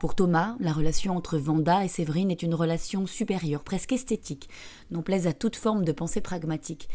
Pour 0.00 0.14
Thomas, 0.14 0.56
la 0.60 0.72
relation 0.72 1.16
entre 1.16 1.38
Vanda 1.38 1.84
et 1.84 1.88
Séverine 1.88 2.30
est 2.30 2.42
une 2.42 2.54
relation 2.54 3.06
supérieure, 3.06 3.64
presque 3.64 3.92
esthétique, 3.92 4.50
non 4.90 5.02
plaise 5.02 5.26
à 5.26 5.32
toute 5.32 5.56
forme 5.56 5.84
de 5.84 5.92
pensée 5.92 6.20
pragmatique. 6.20 6.88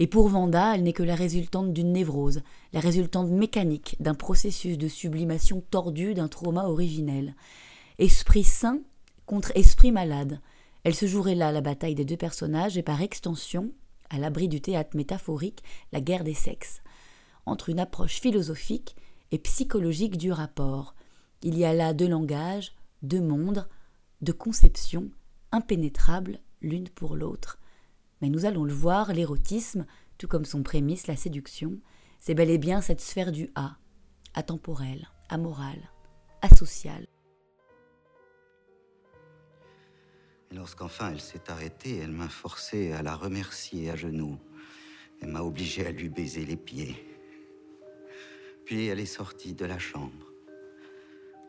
Et 0.00 0.08
pour 0.08 0.28
Vanda, 0.28 0.74
elle 0.74 0.82
n'est 0.82 0.92
que 0.92 1.04
la 1.04 1.14
résultante 1.14 1.72
d'une 1.72 1.92
névrose, 1.92 2.42
la 2.72 2.80
résultante 2.80 3.28
mécanique 3.28 3.94
d'un 4.00 4.14
processus 4.14 4.76
de 4.76 4.88
sublimation 4.88 5.62
tordu 5.70 6.14
d'un 6.14 6.26
trauma 6.26 6.64
originel. 6.64 7.36
Esprit 7.98 8.42
sain 8.42 8.80
contre 9.26 9.52
esprit 9.54 9.92
malade. 9.92 10.40
Elle 10.84 10.94
se 10.94 11.06
jouerait 11.06 11.34
là 11.34 11.52
la 11.52 11.60
bataille 11.60 11.94
des 11.94 12.04
deux 12.04 12.16
personnages 12.16 12.76
et 12.76 12.82
par 12.82 13.02
extension, 13.02 13.72
à 14.10 14.18
l'abri 14.18 14.48
du 14.48 14.60
théâtre 14.60 14.96
métaphorique, 14.96 15.62
la 15.92 16.00
guerre 16.00 16.24
des 16.24 16.34
sexes. 16.34 16.82
Entre 17.46 17.68
une 17.68 17.80
approche 17.80 18.20
philosophique 18.20 18.96
et 19.30 19.38
psychologique 19.38 20.16
du 20.16 20.30
rapport. 20.30 20.94
Il 21.42 21.58
y 21.58 21.64
a 21.64 21.72
là 21.72 21.92
deux 21.94 22.08
langages, 22.08 22.74
deux 23.02 23.20
mondes, 23.20 23.66
deux 24.20 24.32
conceptions, 24.32 25.10
impénétrables 25.50 26.40
l'une 26.60 26.88
pour 26.88 27.16
l'autre. 27.16 27.58
Mais 28.20 28.28
nous 28.28 28.44
allons 28.44 28.64
le 28.64 28.72
voir, 28.72 29.12
l'érotisme, 29.12 29.86
tout 30.18 30.28
comme 30.28 30.44
son 30.44 30.62
prémisse, 30.62 31.08
la 31.08 31.16
séduction, 31.16 31.78
c'est 32.20 32.34
bel 32.34 32.50
et 32.50 32.58
bien 32.58 32.80
cette 32.80 33.00
sphère 33.00 33.32
du 33.32 33.50
A, 33.56 33.76
atemporelle, 34.34 35.08
amorale, 35.28 35.90
asociale. 36.40 37.11
Et 40.52 40.54
lorsqu'enfin 40.54 41.12
elle 41.12 41.20
s'est 41.20 41.50
arrêtée, 41.50 41.96
elle 41.96 42.12
m'a 42.12 42.28
forcé 42.28 42.92
à 42.92 43.02
la 43.02 43.14
remercier 43.14 43.90
à 43.90 43.96
genoux. 43.96 44.38
Elle 45.20 45.30
m'a 45.30 45.40
obligé 45.40 45.86
à 45.86 45.92
lui 45.92 46.10
baiser 46.10 46.44
les 46.44 46.56
pieds. 46.56 46.94
Puis 48.66 48.86
elle 48.86 49.00
est 49.00 49.06
sortie 49.06 49.54
de 49.54 49.64
la 49.64 49.78
chambre 49.78 50.32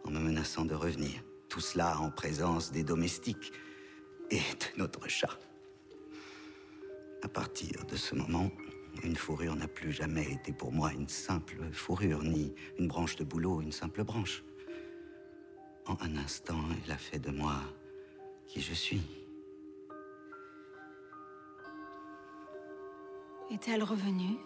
en 0.06 0.12
me 0.12 0.20
menaçant 0.20 0.64
de 0.64 0.74
revenir. 0.74 1.22
Tout 1.50 1.60
cela 1.60 2.00
en 2.00 2.12
présence 2.12 2.72
des 2.72 2.84
domestiques 2.84 3.52
et 4.32 4.38
de 4.40 4.78
notre 4.78 5.10
chat. 5.10 5.38
À 7.24 7.28
partir 7.28 7.86
de 7.86 7.98
ce 7.98 8.16
moment, 8.16 8.52
une 9.04 9.18
fourrure 9.18 9.56
n'a 9.56 9.68
plus 9.68 9.92
jamais 9.92 10.32
été 10.32 10.54
pour 10.54 10.72
moi 10.72 10.94
une 10.94 11.10
simple 11.10 11.58
fourrure, 11.74 12.24
ni 12.24 12.54
une 12.80 12.88
branche 12.88 13.18
de 13.18 13.24
bouleau, 13.26 13.62
une 13.62 13.72
simple 13.72 14.04
branche. 14.04 14.44
En 15.88 15.98
un 16.02 16.16
instant, 16.16 16.60
elle 16.86 16.92
a 16.92 16.98
fait 16.98 17.20
de 17.20 17.32
moi 17.32 17.62
qui 18.54 18.62
je 18.62 18.74
suis. 18.74 19.02
Est-elle 23.52 23.82
revenue? 23.84 24.38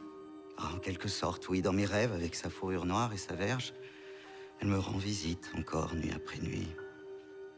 Ah, 0.57 0.69
En 0.75 0.79
quelque 0.79 1.09
sorte, 1.09 1.49
oui, 1.49 1.61
dans 1.61 1.73
mes 1.73 1.85
rêves, 1.85 2.13
avec 2.13 2.33
sa 2.33 2.49
fourrure 2.49 2.85
noire 2.85 3.11
et 3.13 3.17
sa 3.17 3.35
verge, 3.35 3.73
elle 4.61 4.69
me 4.69 4.79
rend 4.79 4.97
visite 4.97 5.51
encore 5.57 5.93
nuit 5.93 6.11
après 6.15 6.39
nuit. 6.39 6.67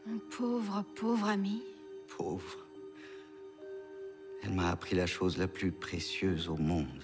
Mon 0.06 0.18
pauvre, 0.18 0.84
pauvre 0.96 1.28
ami? 1.28 1.62
Pauvre. 2.18 2.66
Elle 4.42 4.52
m'a 4.52 4.70
appris 4.70 4.96
la 4.96 5.06
chose 5.06 5.38
la 5.38 5.46
plus 5.46 5.70
précieuse 5.70 6.48
au 6.48 6.56
monde. 6.56 7.02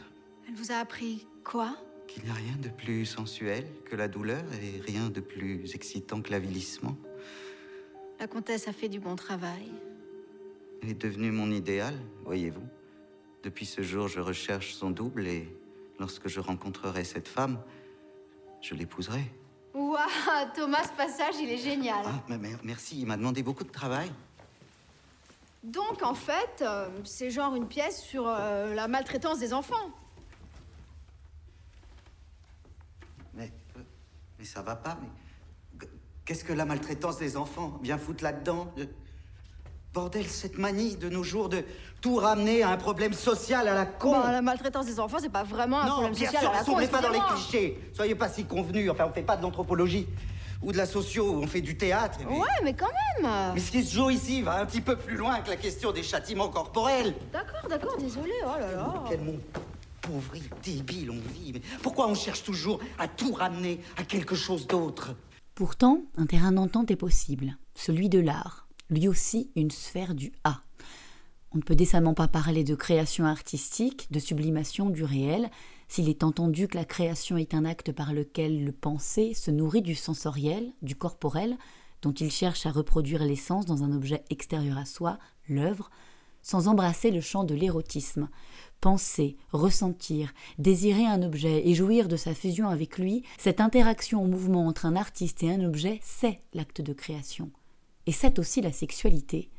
Elle 0.48 0.54
vous 0.54 0.72
a 0.72 0.76
appris 0.76 1.26
quoi? 1.44 1.76
Qu'il 2.08 2.24
n'y 2.24 2.30
a 2.30 2.34
rien 2.34 2.56
de 2.60 2.68
plus 2.68 3.06
sensuel 3.06 3.64
que 3.84 3.94
la 3.94 4.08
douleur 4.08 4.42
et 4.60 4.80
rien 4.80 5.08
de 5.08 5.20
plus 5.20 5.72
excitant 5.74 6.20
que 6.20 6.30
l'avilissement. 6.32 6.96
La 8.18 8.26
comtesse 8.26 8.66
a 8.68 8.72
fait 8.72 8.88
du 8.88 8.98
bon 9.00 9.16
travail. 9.16 9.70
Elle 10.82 10.90
est 10.90 10.94
devenue 10.94 11.30
mon 11.30 11.50
idéal, 11.50 11.94
voyez-vous. 12.24 12.66
Depuis 13.42 13.66
ce 13.66 13.82
jour, 13.82 14.08
je 14.08 14.20
recherche 14.20 14.74
son 14.74 14.90
double 14.90 15.26
et 15.26 15.48
lorsque 15.98 16.28
je 16.28 16.40
rencontrerai 16.40 17.04
cette 17.04 17.28
femme, 17.28 17.60
je 18.60 18.74
l'épouserai. 18.74 19.22
Waouh, 19.74 19.98
Thomas, 20.54 20.84
ce 20.84 20.92
passage, 20.96 21.34
il 21.40 21.50
est 21.50 21.58
génial. 21.58 22.02
Ah, 22.06 22.22
mais- 22.28 22.38
mais 22.38 22.52
merci, 22.62 22.98
il 23.00 23.06
m'a 23.06 23.16
demandé 23.16 23.42
beaucoup 23.42 23.64
de 23.64 23.70
travail. 23.70 24.10
Donc, 25.62 26.02
en 26.02 26.14
fait, 26.14 26.62
euh, 26.62 26.88
c'est 27.04 27.30
genre 27.30 27.54
une 27.54 27.66
pièce 27.68 28.00
sur 28.02 28.26
euh, 28.26 28.72
la 28.74 28.88
maltraitance 28.88 29.38
des 29.38 29.52
enfants. 29.52 29.90
Mais, 33.34 33.50
euh, 33.76 33.80
mais 34.38 34.44
ça 34.44 34.62
va 34.62 34.76
pas, 34.76 34.96
mais... 35.02 35.08
Qu'est-ce 36.26 36.44
que 36.44 36.52
la 36.52 36.64
maltraitance 36.64 37.18
des 37.18 37.36
enfants? 37.36 37.78
Vient 37.82 37.98
foutre 37.98 38.24
là-dedans 38.24 38.66
Bordel, 39.94 40.26
cette 40.26 40.58
manie 40.58 40.96
de 40.96 41.08
nos 41.08 41.22
jours 41.22 41.48
de 41.48 41.62
tout 42.02 42.16
ramener 42.16 42.62
à 42.62 42.68
un 42.70 42.76
problème 42.76 43.14
social 43.14 43.66
à 43.66 43.74
la 43.74 43.86
con 43.86 44.10
Bah, 44.10 44.30
la 44.30 44.42
maltraitance 44.42 44.84
des 44.84 45.00
enfants, 45.00 45.16
c'est 45.20 45.30
pas 45.30 45.44
vraiment 45.44 45.80
un 45.80 45.86
Non, 45.86 45.92
problème 45.92 46.14
social 46.14 46.42
sûr, 46.42 46.50
à 46.50 46.54
la 46.54 46.64
con, 46.64 46.86
pas 46.88 47.00
dans 47.00 47.08
les 47.10 47.20
clichés. 47.20 47.78
Soyez 47.94 48.14
pas 48.14 48.28
si 48.28 48.44
convenus. 48.44 48.90
Enfin, 48.90 49.06
on 49.08 49.12
fait 49.12 49.22
pas 49.22 49.36
de 49.38 49.42
l'anthropologie 49.42 50.06
ou 50.60 50.72
de 50.72 50.76
la 50.76 50.84
socio, 50.84 51.40
on 51.40 51.46
fait 51.46 51.60
du 51.62 51.78
théâtre. 51.78 52.18
mais- 52.28 52.36
Ouais, 52.36 52.46
mais 52.64 52.74
quand 52.74 52.90
même. 53.22 53.30
Mais 53.54 53.60
ce 53.60 53.70
qui 53.70 53.84
se 53.84 53.94
joue 53.94 54.10
ici 54.10 54.42
va 54.42 54.58
un 54.60 54.66
petit 54.66 54.80
peu 54.82 54.96
plus 54.96 55.16
loin 55.16 55.38
que 55.40 55.48
la 55.48 55.56
question 55.56 55.92
des 55.92 56.02
châtiments 56.02 56.48
corporels. 56.48 57.14
D'accord, 57.32 57.66
d'accord, 57.70 57.96
désolé, 57.96 58.32
oh 58.44 58.58
là 58.60 58.72
là. 58.72 58.94
Quel 59.08 59.20
monde 59.20 59.40
pauvre 60.02 60.34
et 60.34 60.42
débile 60.62 61.10
on 61.10 61.32
vit. 61.32 61.52
Mais 61.54 61.62
pourquoi 61.82 62.06
on 62.08 62.14
cherche 62.14 62.42
toujours 62.42 62.80
à 62.98 63.06
tout 63.08 63.32
ramener 63.32 63.80
à 63.96 64.02
quelque 64.02 64.34
chose 64.34 64.66
d'autre? 64.66 65.14
Pourtant, 65.56 66.02
un 66.18 66.26
terrain 66.26 66.52
d'entente 66.52 66.90
est 66.90 66.96
possible, 66.96 67.56
celui 67.74 68.10
de 68.10 68.18
l'art, 68.18 68.68
lui 68.90 69.08
aussi 69.08 69.50
une 69.56 69.70
sphère 69.70 70.14
du 70.14 70.30
A. 70.44 70.60
On 71.50 71.56
ne 71.56 71.62
peut 71.62 71.74
décemment 71.74 72.12
pas 72.12 72.28
parler 72.28 72.62
de 72.62 72.74
création 72.74 73.24
artistique, 73.24 74.06
de 74.10 74.18
sublimation 74.18 74.90
du 74.90 75.02
réel, 75.02 75.48
s'il 75.88 76.10
est 76.10 76.24
entendu 76.24 76.68
que 76.68 76.76
la 76.76 76.84
création 76.84 77.38
est 77.38 77.54
un 77.54 77.64
acte 77.64 77.90
par 77.92 78.12
lequel 78.12 78.66
le 78.66 78.72
pensé 78.72 79.32
se 79.32 79.50
nourrit 79.50 79.80
du 79.80 79.94
sensoriel, 79.94 80.74
du 80.82 80.94
corporel, 80.94 81.56
dont 82.02 82.12
il 82.12 82.30
cherche 82.30 82.66
à 82.66 82.70
reproduire 82.70 83.24
l'essence 83.24 83.64
dans 83.64 83.82
un 83.82 83.92
objet 83.92 84.24
extérieur 84.28 84.76
à 84.76 84.84
soi, 84.84 85.18
l'œuvre, 85.48 85.88
sans 86.46 86.68
embrasser 86.68 87.10
le 87.10 87.20
champ 87.20 87.42
de 87.42 87.56
l'érotisme. 87.56 88.28
Penser, 88.80 89.36
ressentir, 89.50 90.32
désirer 90.58 91.04
un 91.04 91.22
objet 91.22 91.66
et 91.66 91.74
jouir 91.74 92.06
de 92.06 92.16
sa 92.16 92.34
fusion 92.34 92.68
avec 92.68 92.98
lui, 92.98 93.24
cette 93.36 93.60
interaction 93.60 94.22
en 94.22 94.28
mouvement 94.28 94.68
entre 94.68 94.86
un 94.86 94.94
artiste 94.94 95.42
et 95.42 95.50
un 95.50 95.64
objet, 95.64 95.98
c'est 96.04 96.38
l'acte 96.54 96.82
de 96.82 96.92
création. 96.92 97.50
Et 98.06 98.12
c'est 98.12 98.38
aussi 98.38 98.60
la 98.60 98.70
sexualité. 98.70 99.50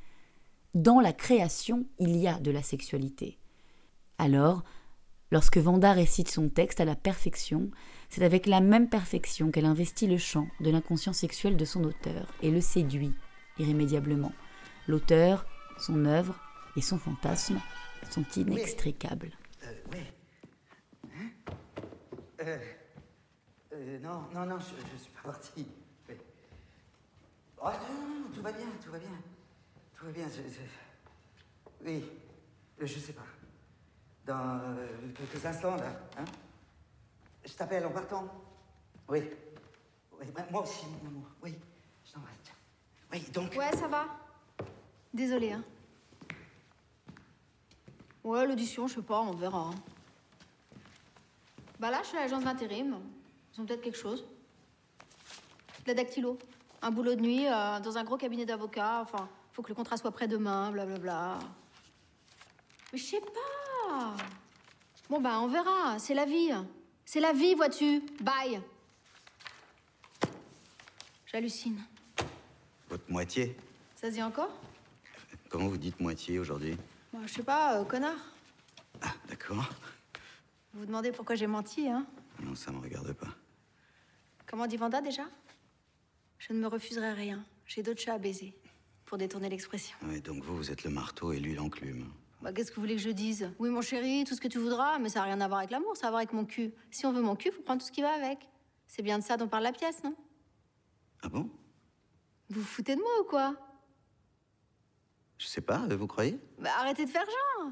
Dans 0.75 1.01
la 1.01 1.12
création, 1.12 1.88
il 2.00 2.15
y 2.15 2.25
a 2.25 2.39
de 2.39 2.51
la 2.51 2.63
sexualité. 2.63 3.38
Alors, 4.17 4.63
lorsque 5.29 5.58
Vanda 5.58 5.91
récite 5.91 6.32
son 6.32 6.48
texte 6.48 6.79
à 6.79 6.86
la 6.86 6.96
perfection, 6.96 7.70
c'est 8.08 8.24
avec 8.24 8.46
la 8.46 8.62
même 8.62 8.88
perfection 8.88 9.51
qu'elle 9.51 9.65
investit 9.65 10.08
le 10.08 10.17
champ 10.17 10.48
de 10.62 10.70
l'inconscient 10.70 11.12
sexuel 11.12 11.58
de 11.58 11.65
son 11.65 11.84
auteur 11.84 12.27
et 12.41 12.50
le 12.50 12.62
séduit 12.62 13.13
irrémédiablement. 13.60 14.32
L'auteur, 14.88 15.46
son 15.79 16.06
œuvre 16.06 16.39
et 16.77 16.81
son 16.81 16.98
fantasme 17.00 17.60
sont 18.12 18.24
inextricables. 18.36 19.31
Euh, 19.63 19.74
ouais. 19.91 20.13
Hein 21.05 21.29
euh, 22.41 22.57
euh, 23.74 24.00
non, 24.00 24.22
non, 24.34 24.46
non, 24.46 24.60
je, 24.60 24.75
je 24.91 24.98
suis 25.01 25.12
pas 25.12 25.24
parti. 25.31 25.67
Oh, 27.60 27.65
non, 27.65 27.72
non, 27.72 28.19
non, 28.22 28.29
tout 28.34 28.41
va 28.43 28.51
bien, 28.51 28.67
tout 28.84 28.91
va 28.91 29.00
bien. 29.00 29.10
Tout 29.98 30.05
va 30.05 30.12
bien. 30.12 30.27
je- 30.29 30.48
je- 30.48 31.86
Oui, 31.89 32.03
euh, 32.79 32.86
je 32.86 33.00
sais 33.00 33.13
pas. 33.13 33.25
Dans 34.27 34.60
euh, 34.62 34.88
quelques 35.15 35.43
instants, 35.43 35.75
là. 35.75 36.00
Hein 36.19 36.25
je 37.43 37.53
t'appelle 37.53 37.86
en 37.88 37.91
partant. 37.91 38.27
Oui. 39.10 39.24
Oui, 40.19 40.27
bah, 40.36 40.46
moi 40.51 40.62
aussi, 40.62 40.86
mon 40.86 41.07
amour. 41.10 41.25
Oui, 41.41 41.55
je 42.05 42.12
t'embrasse. 42.12 42.36
tiens. 42.43 42.53
Oui, 43.12 43.22
donc. 43.34 43.51
Ouais, 43.55 43.75
ça 43.75 43.88
va. 43.88 44.05
Désolé, 45.13 45.53
hein. 45.53 45.63
Ouais, 48.27 48.46
l'audition, 48.46 48.88
je 48.88 48.96
sais 48.96 49.01
pas, 49.01 49.22
on 49.22 49.31
verra. 49.31 49.72
Bah 51.79 51.89
là, 51.89 52.01
je 52.01 52.10
suis 52.10 52.17
à 52.17 52.24
l'agence 52.24 52.43
d'intérim. 52.43 53.00
Ils 53.53 53.62
ont 53.62 53.65
peut-être 53.65 53.79
quelque 53.79 53.98
chose. 53.98 54.25
De 55.86 55.88
la 55.88 55.93
dactylo. 55.93 56.38
Un 56.81 56.91
boulot 56.91 57.15
de 57.15 57.22
nuit 57.22 57.48
euh, 57.48 57.79
dans 57.79 57.98
un 57.98 58.03
gros 58.03 58.17
cabinet 58.17 58.46
d'avocats. 58.46 59.00
Enfin, 59.00 59.29
faut 59.53 59.62
que 59.62 59.69
le 59.69 59.75
contrat 59.75 59.96
soit 59.96 60.12
prêt 60.12 60.27
demain, 60.27 60.72
blablabla. 60.72 61.39
Mais 62.91 63.00
je 63.00 63.05
sais 63.05 63.22
pas. 63.22 64.13
Bon, 65.10 65.22
bah, 65.22 65.39
on 65.39 65.48
verra. 65.48 65.98
C'est 65.98 66.13
la 66.13 66.25
vie. 66.25 66.51
C'est 67.05 67.22
la 67.22 67.31
vie, 67.31 67.55
vois-tu. 67.55 68.01
Bye. 68.19 68.60
J'hallucine. 71.27 71.81
Votre 72.89 73.10
moitié 73.10 73.55
Ça 73.96 74.10
se 74.10 74.15
dit 74.15 74.22
encore? 74.22 74.51
Comment 75.48 75.69
vous 75.69 75.77
dites 75.77 76.01
moitié 76.01 76.39
aujourd'hui? 76.39 76.77
Je 77.25 77.33
sais 77.33 77.43
pas, 77.43 77.79
euh, 77.79 77.83
connard. 77.83 78.17
Ah, 79.01 79.13
d'accord. 79.27 79.69
Vous 80.74 80.81
vous 80.81 80.86
demandez 80.86 81.12
pourquoi 81.12 81.36
j'ai 81.36 81.47
menti, 81.47 81.88
hein? 81.88 82.05
Non, 82.41 82.55
ça 82.55 82.71
me 82.71 82.79
regarde 82.79 83.12
pas. 83.13 83.36
Comment 84.45 84.67
dit 84.67 84.77
Vanda 84.77 85.01
déjà? 85.01 85.24
Je 86.38 86.53
ne 86.53 86.59
me 86.59 86.67
refuserai 86.67 87.13
rien. 87.13 87.43
J'ai 87.65 87.83
d'autres 87.83 88.01
chats 88.01 88.13
à 88.13 88.17
baiser. 88.17 88.55
Pour 89.05 89.17
détourner 89.17 89.50
l'expression. 89.50 89.97
Ouais, 90.03 90.19
donc 90.19 90.43
vous, 90.43 90.55
vous 90.55 90.71
êtes 90.71 90.83
le 90.83 90.89
marteau 90.89 91.31
et 91.31 91.39
lui 91.39 91.55
l'enclume. 91.55 92.12
Bah, 92.41 92.53
qu'est-ce 92.53 92.71
que 92.71 92.75
vous 92.75 92.81
voulez 92.81 92.95
que 92.95 93.01
je 93.01 93.09
dise? 93.09 93.51
Oui, 93.57 93.69
mon 93.69 93.81
chéri, 93.81 94.24
tout 94.25 94.36
ce 94.36 94.41
que 94.41 94.47
tu 94.47 94.59
voudras, 94.59 95.00
mais 95.00 95.09
ça 95.09 95.19
n'a 95.19 95.25
rien 95.25 95.41
à 95.41 95.47
voir 95.47 95.59
avec 95.59 95.71
l'amour, 95.71 95.97
ça 95.97 96.05
a 96.05 96.07
à 96.07 96.12
voir 96.12 96.19
avec 96.19 96.33
mon 96.33 96.45
cul. 96.45 96.71
Si 96.91 97.05
on 97.05 97.13
veut 97.13 97.21
mon 97.21 97.36
cul, 97.36 97.51
faut 97.51 97.62
prendre 97.62 97.81
tout 97.81 97.88
ce 97.88 97.91
qui 97.91 98.01
va 98.01 98.13
avec. 98.13 98.47
C'est 98.86 99.01
bien 99.01 99.17
de 99.17 99.24
ça 99.24 99.38
dont 99.38 99.47
parle 99.47 99.63
la 99.63 99.71
pièce, 99.71 100.03
non? 100.03 100.15
Ah 101.24 101.29
bon? 101.29 101.50
Vous 102.50 102.62
vous 102.62 102.65
foutez 102.65 102.95
de 102.95 103.01
moi 103.01 103.21
ou 103.21 103.24
quoi? 103.24 103.55
Je 105.38 105.46
sais 105.48 105.62
pas, 105.62 105.82
euh, 105.91 105.96
vous 105.96 106.08
croyez? 106.08 106.39
Bah, 106.60 106.70
arrêtez 106.79 107.06
de 107.06 107.10
faire 107.10 107.25
genre. 107.25 107.72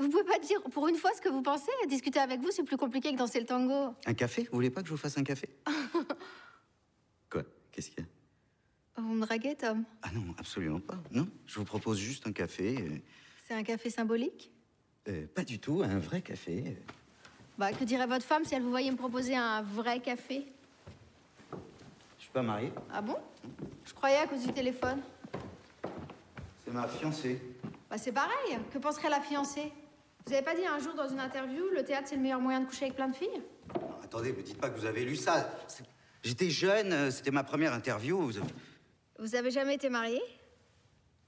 Vous 0.00 0.08
pouvez 0.08 0.24
pas 0.24 0.38
dire 0.40 0.60
pour 0.72 0.88
une 0.88 0.96
fois 0.96 1.10
ce 1.16 1.20
que 1.20 1.28
vous 1.28 1.42
pensez. 1.42 1.70
Discuter 1.88 2.18
avec 2.18 2.40
vous, 2.40 2.50
c'est 2.50 2.64
plus 2.64 2.76
compliqué 2.76 3.12
que 3.12 3.16
danser 3.18 3.40
le 3.40 3.46
tango. 3.46 3.94
Un 4.06 4.14
café? 4.14 4.42
Vous 4.44 4.54
voulez 4.56 4.70
pas 4.70 4.82
que 4.82 4.88
je 4.88 4.92
vous 4.92 4.98
fasse 4.98 5.16
un 5.18 5.22
café? 5.24 5.48
Quoi? 7.30 7.42
Qu'est-ce 7.72 7.90
qu'il 7.90 8.00
y 8.00 8.06
a? 8.06 9.00
Vous 9.00 9.14
me 9.14 9.24
draguez, 9.24 9.54
Tom? 9.56 9.84
Ah 10.02 10.10
non, 10.12 10.34
absolument 10.38 10.80
pas. 10.80 10.98
Non, 11.10 11.26
je 11.46 11.58
vous 11.58 11.64
propose 11.64 11.98
juste 11.98 12.26
un 12.26 12.32
café. 12.32 12.76
euh, 12.80 12.98
C'est 13.46 13.54
un 13.54 13.62
café 13.62 13.88
symbolique? 13.90 14.50
Euh, 15.08 15.26
pas 15.34 15.44
du 15.44 15.58
tout, 15.58 15.82
un 15.84 15.98
vrai 15.98 16.22
café. 16.22 16.64
euh. 16.66 16.92
Bah, 17.58 17.72
que 17.72 17.84
dirait 17.84 18.06
votre 18.06 18.24
femme 18.24 18.44
si 18.44 18.54
elle 18.54 18.62
vous 18.62 18.70
voyait 18.70 18.90
me 18.90 18.96
proposer 18.96 19.36
un 19.36 19.62
vrai 19.62 20.00
café? 20.00 20.46
Je 22.18 22.22
suis 22.22 22.30
pas 22.32 22.42
marié. 22.42 22.72
Ah 22.92 23.00
bon? 23.02 23.16
Je 23.84 23.92
croyais 23.94 24.16
à 24.18 24.26
cause 24.26 24.44
du 24.46 24.52
téléphone. 24.52 25.00
C'est 26.74 26.80
ma 26.80 26.88
fiancée. 26.88 27.40
Bah, 27.88 27.98
c'est 27.98 28.10
pareil. 28.10 28.58
Que 28.72 28.78
penserait 28.78 29.08
la 29.08 29.20
fiancée? 29.20 29.72
Vous 30.26 30.32
avez 30.32 30.42
pas 30.42 30.56
dit 30.56 30.66
un 30.66 30.80
jour 30.80 30.94
dans 30.94 31.08
une 31.08 31.20
interview 31.20 31.62
le 31.72 31.84
théâtre 31.84 32.08
c'est 32.08 32.16
le 32.16 32.22
meilleur 32.22 32.40
moyen 32.40 32.60
de 32.62 32.66
coucher 32.66 32.86
avec 32.86 32.96
plein 32.96 33.08
de 33.08 33.14
filles? 33.14 33.28
Non, 33.80 33.90
attendez, 34.02 34.32
me 34.32 34.42
dites 34.42 34.58
pas 34.58 34.70
que 34.70 34.80
vous 34.80 34.86
avez 34.86 35.04
lu 35.04 35.14
ça. 35.14 35.56
J'étais 36.24 36.50
jeune, 36.50 36.92
euh, 36.92 37.10
c'était 37.12 37.30
ma 37.30 37.44
première 37.44 37.72
interview. 37.74 38.18
vous- 38.18 38.40
Vous 39.20 39.34
avez 39.36 39.52
jamais 39.52 39.74
été 39.76 39.88
marié 39.88 40.20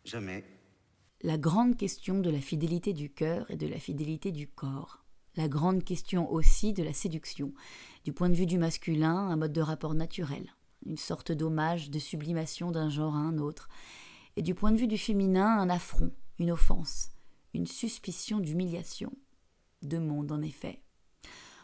Jamais. 0.05 0.43
La 1.23 1.38
grande 1.38 1.76
question 1.76 2.19
de 2.19 2.31
la 2.31 2.41
fidélité 2.41 2.93
du 2.93 3.09
cœur 3.11 3.49
et 3.49 3.57
de 3.57 3.69
la 3.69 3.79
fidélité 3.79 4.33
du 4.33 4.49
corps. 4.49 5.05
La 5.37 5.47
grande 5.47 5.85
question 5.85 6.29
aussi 6.33 6.73
de 6.73 6.83
la 6.83 6.93
séduction. 6.93 7.53
Du 8.05 8.12
point 8.12 8.31
de 8.31 8.35
vue 8.35 8.47
du 8.47 8.59
masculin, 8.59 9.15
un 9.15 9.37
mode 9.37 9.53
de 9.53 9.61
rapport 9.61 9.95
naturel, 9.95 10.53
une 10.87 10.97
sorte 10.97 11.31
d'hommage, 11.31 11.88
de 11.91 12.00
sublimation 12.00 12.73
d'un 12.73 12.88
genre 12.91 13.15
à 13.15 13.19
un 13.21 13.38
autre. 13.38 13.69
Et 14.37 14.43
du 14.43 14.55
point 14.55 14.71
de 14.71 14.76
vue 14.76 14.87
du 14.87 14.99
féminin, 14.99 15.59
un 15.59 15.71
affront, 15.71 16.12
une 16.38 16.50
offense, 16.50 17.11
une 17.55 17.66
suspicion 17.66 18.38
d'humiliation. 18.38 19.12
Deux 19.83 20.00
mondes, 20.00 20.31
en 20.31 20.43
effet. 20.43 20.83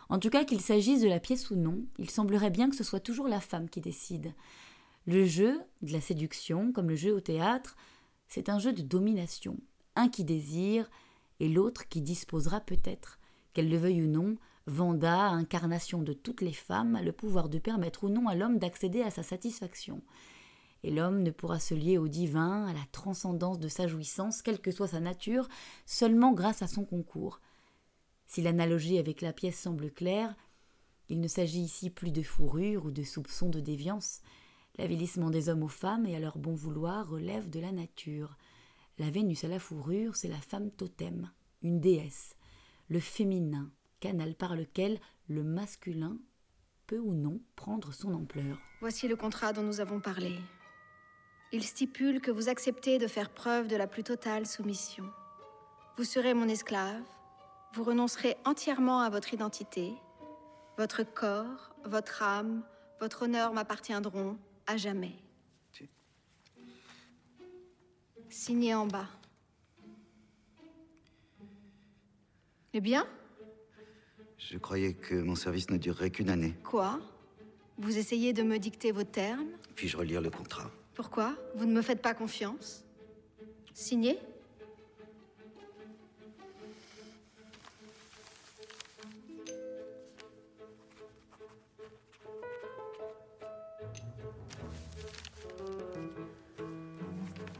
En 0.08 0.18
tout 0.18 0.30
cas, 0.30 0.44
qu'il 0.44 0.60
s'agisse 0.60 1.02
de 1.02 1.08
la 1.08 1.20
pièce 1.20 1.50
ou 1.50 1.56
non, 1.56 1.84
il 1.98 2.10
semblerait 2.10 2.50
bien 2.50 2.70
que 2.70 2.76
ce 2.76 2.84
soit 2.84 3.00
toujours 3.00 3.28
la 3.28 3.40
femme 3.40 3.68
qui 3.68 3.80
décide. 3.80 4.34
Le 5.06 5.24
jeu 5.24 5.60
de 5.82 5.92
la 5.92 6.00
séduction, 6.00 6.72
comme 6.72 6.88
le 6.88 6.96
jeu 6.96 7.14
au 7.14 7.20
théâtre, 7.20 7.76
c'est 8.28 8.48
un 8.48 8.58
jeu 8.58 8.72
de 8.72 8.82
domination. 8.82 9.58
Un 9.96 10.08
qui 10.08 10.24
désire 10.24 10.90
et 11.40 11.48
l'autre 11.48 11.88
qui 11.88 12.00
disposera 12.00 12.60
peut-être. 12.60 13.18
Qu'elle 13.52 13.68
le 13.68 13.76
veuille 13.76 14.02
ou 14.02 14.06
non, 14.06 14.36
Vanda, 14.66 15.28
incarnation 15.28 16.02
de 16.02 16.12
toutes 16.12 16.40
les 16.40 16.52
femmes, 16.52 17.00
le 17.02 17.12
pouvoir 17.12 17.48
de 17.48 17.58
permettre 17.58 18.04
ou 18.04 18.08
non 18.08 18.28
à 18.28 18.34
l'homme 18.34 18.58
d'accéder 18.58 19.02
à 19.02 19.10
sa 19.10 19.22
satisfaction. 19.22 20.02
Et 20.84 20.90
l'homme 20.90 21.22
ne 21.22 21.30
pourra 21.30 21.60
se 21.60 21.74
lier 21.74 21.98
au 21.98 22.08
divin, 22.08 22.66
à 22.66 22.72
la 22.72 22.84
transcendance 22.90 23.58
de 23.58 23.68
sa 23.68 23.86
jouissance, 23.86 24.42
quelle 24.42 24.60
que 24.60 24.70
soit 24.70 24.88
sa 24.88 25.00
nature, 25.00 25.48
seulement 25.86 26.32
grâce 26.32 26.62
à 26.62 26.66
son 26.66 26.84
concours. 26.84 27.40
Si 28.26 28.42
l'analogie 28.42 28.98
avec 28.98 29.20
la 29.20 29.32
pièce 29.32 29.58
semble 29.58 29.90
claire, 29.90 30.34
il 31.08 31.20
ne 31.20 31.28
s'agit 31.28 31.60
ici 31.60 31.90
plus 31.90 32.10
de 32.10 32.22
fourrure 32.22 32.86
ou 32.86 32.90
de 32.90 33.02
soupçon 33.02 33.48
de 33.48 33.60
déviance. 33.60 34.22
L'avilissement 34.78 35.30
des 35.30 35.48
hommes 35.48 35.62
aux 35.62 35.68
femmes 35.68 36.06
et 36.06 36.16
à 36.16 36.20
leur 36.20 36.38
bon 36.38 36.54
vouloir 36.54 37.08
relève 37.08 37.50
de 37.50 37.60
la 37.60 37.72
nature. 37.72 38.36
La 38.98 39.10
Vénus 39.10 39.44
à 39.44 39.48
la 39.48 39.58
fourrure, 39.58 40.16
c'est 40.16 40.28
la 40.28 40.40
femme 40.40 40.70
totem, 40.70 41.30
une 41.62 41.80
déesse, 41.80 42.36
le 42.88 43.00
féminin, 43.00 43.70
canal 44.00 44.34
par 44.34 44.56
lequel 44.56 44.98
le 45.28 45.42
masculin 45.42 46.18
peut 46.86 46.98
ou 46.98 47.14
non 47.14 47.40
prendre 47.56 47.92
son 47.92 48.14
ampleur. 48.14 48.58
Voici 48.80 49.08
le 49.08 49.16
contrat 49.16 49.52
dont 49.52 49.62
nous 49.62 49.80
avons 49.80 50.00
parlé. 50.00 50.38
Il 51.54 51.62
stipule 51.64 52.22
que 52.22 52.30
vous 52.30 52.48
acceptez 52.48 52.98
de 52.98 53.06
faire 53.06 53.28
preuve 53.28 53.68
de 53.68 53.76
la 53.76 53.86
plus 53.86 54.02
totale 54.02 54.46
soumission. 54.46 55.04
Vous 55.98 56.04
serez 56.04 56.32
mon 56.32 56.48
esclave, 56.48 57.02
vous 57.74 57.84
renoncerez 57.84 58.36
entièrement 58.46 59.00
à 59.00 59.10
votre 59.10 59.34
identité, 59.34 59.92
votre 60.78 61.02
corps, 61.02 61.74
votre 61.84 62.22
âme, 62.22 62.62
votre 63.00 63.22
honneur 63.22 63.52
m'appartiendront 63.52 64.38
à 64.66 64.78
jamais. 64.78 65.12
Signé 68.30 68.74
en 68.74 68.86
bas. 68.86 69.08
Eh 72.72 72.80
bien? 72.80 73.06
Je 74.38 74.56
croyais 74.56 74.94
que 74.94 75.14
mon 75.16 75.34
service 75.34 75.68
ne 75.68 75.76
durerait 75.76 76.08
qu'une 76.08 76.30
année. 76.30 76.54
Quoi? 76.64 76.98
Vous 77.76 77.98
essayez 77.98 78.32
de 78.32 78.42
me 78.42 78.58
dicter 78.58 78.90
vos 78.90 79.04
termes? 79.04 79.50
Puis-je 79.74 79.98
relire 79.98 80.22
le 80.22 80.30
contrat? 80.30 80.70
Pourquoi? 80.94 81.34
Vous 81.54 81.66
ne 81.66 81.72
me 81.72 81.82
faites 81.82 82.02
pas 82.02 82.14
confiance? 82.14 82.84
Signé 83.74 84.18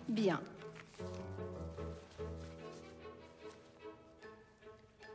Bien. 0.09 0.41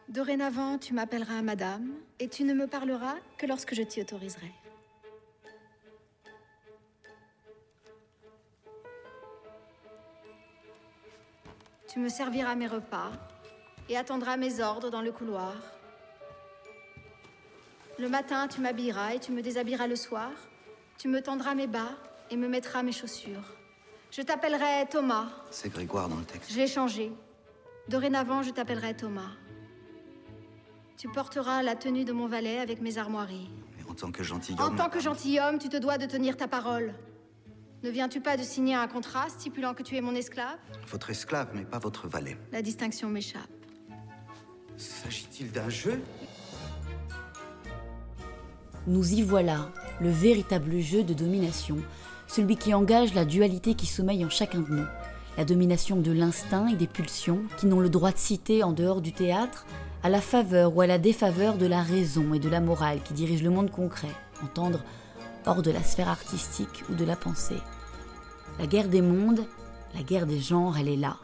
Dorénavant, 0.10 0.80
tu 0.80 0.96
m'appelleras 0.96 1.44
madame 1.44 1.94
et 2.20 2.28
tu 2.28 2.44
ne 2.44 2.54
me 2.54 2.66
parleras 2.66 3.18
que 3.38 3.46
lorsque 3.46 3.76
je 3.76 3.84
t'y 3.84 4.02
autoriserai. 4.02 4.52
Me 12.08 12.10
serviras 12.10 12.56
mes 12.56 12.68
repas 12.68 13.12
et 13.90 13.98
attendras 13.98 14.38
mes 14.38 14.62
ordres 14.62 14.90
dans 14.90 15.02
le 15.02 15.12
couloir. 15.12 15.54
Le 18.00 18.08
matin, 18.08 18.48
tu 18.48 18.62
m'habilleras 18.62 19.16
et 19.16 19.20
tu 19.20 19.34
me 19.34 19.42
déshabilleras 19.42 19.88
le 19.88 19.98
soir. 19.98 20.32
Tu 20.98 21.10
me 21.10 21.22
tendras 21.22 21.54
mes 21.54 21.68
bas 21.68 21.92
et 22.32 22.38
me 22.38 22.48
mettras 22.48 22.82
mes 22.82 22.94
chaussures. 22.94 23.44
Je 24.10 24.22
t'appellerai 24.22 24.88
Thomas. 24.90 25.28
C'est 25.52 25.68
Grégoire 25.68 26.08
dans 26.08 26.16
le 26.16 26.24
texte. 26.24 26.50
Je 26.50 26.58
l'ai 26.58 26.68
changé. 26.68 27.12
Dorénavant, 27.90 28.42
je 28.42 28.52
t'appellerai 28.52 28.96
Thomas. 28.96 29.34
Tu 30.96 31.10
porteras 31.10 31.62
la 31.62 31.76
tenue 31.76 32.06
de 32.06 32.14
mon 32.14 32.28
valet 32.28 32.60
avec 32.60 32.80
mes 32.80 32.98
armoiries. 32.98 33.50
Mais 33.78 33.92
en 33.92 33.96
tant 33.96 34.12
que 34.14 34.24
gentilhomme. 34.24 34.66
En 34.66 34.78
tant 34.78 34.90
que 34.90 35.02
gentilhomme, 35.02 35.60
tu 35.60 35.68
te 35.68 35.76
dois 35.76 35.98
de 35.98 36.06
tenir 36.06 36.38
ta 36.38 36.48
parole. 36.48 36.94
Ne 37.84 37.92
viens-tu 37.92 38.22
pas 38.22 38.38
de 38.38 38.42
signer 38.42 38.74
un 38.74 38.88
contrat 38.88 39.30
stipulant 39.30 39.76
que 39.76 39.84
tu 39.84 39.96
es 39.96 40.02
mon 40.02 40.16
esclave? 40.16 40.58
Votre 40.90 41.12
esclave, 41.12 41.50
mais 41.54 41.64
pas 41.64 41.78
votre 41.78 42.08
valet. 42.08 42.36
La 42.52 42.64
distinction 42.64 43.08
m'échappe. 43.08 43.44
S'agit-il 44.78 45.52
d'un 45.52 45.70
jeu? 45.70 46.02
Nous 48.88 49.14
y 49.14 49.22
voilà, 49.22 49.70
le 50.02 50.10
véritable 50.10 50.80
jeu 50.80 51.04
de 51.04 51.14
domination, 51.14 51.78
celui 52.28 52.56
qui 52.56 52.74
engage 52.74 53.14
la 53.14 53.26
dualité 53.26 53.76
qui 53.76 53.86
sommeille 53.86 54.26
en 54.26 54.30
chacun 54.30 54.62
de 54.62 54.72
nous, 54.72 54.86
la 55.38 55.46
domination 55.46 55.98
de 55.98 56.12
l'instinct 56.12 56.68
et 56.70 56.76
des 56.76 56.88
pulsions 56.88 57.44
qui 57.60 57.68
n'ont 57.68 57.80
le 57.80 57.90
droit 57.90 58.12
de 58.12 58.18
citer 58.18 58.64
en 58.64 58.72
dehors 58.72 59.02
du 59.02 59.14
théâtre, 59.14 59.68
à 60.02 60.10
la 60.10 60.22
faveur 60.22 60.76
ou 60.76 60.82
à 60.82 60.88
la 60.88 60.98
défaveur 60.98 61.58
de 61.58 61.68
la 61.68 61.84
raison 61.84 62.34
et 62.34 62.40
de 62.40 62.50
la 62.50 62.60
morale 62.60 63.02
qui 63.04 63.14
dirigent 63.14 63.44
le 63.44 63.52
monde 63.52 63.70
concret, 63.70 64.12
entendre 64.44 64.80
hors 65.46 65.62
de 65.62 65.72
la 65.72 65.84
sphère 65.84 66.10
artistique 66.10 66.84
ou 66.90 66.96
de 66.96 67.06
la 67.06 67.16
pensée. 67.16 67.62
La 68.60 68.68
guerre 68.68 68.90
des 68.90 69.02
mondes, 69.02 69.46
la 69.94 70.04
guerre 70.04 70.26
des 70.26 70.40
genres, 70.40 70.78
elle 70.78 70.90
est 70.90 70.98
là. 70.98 71.18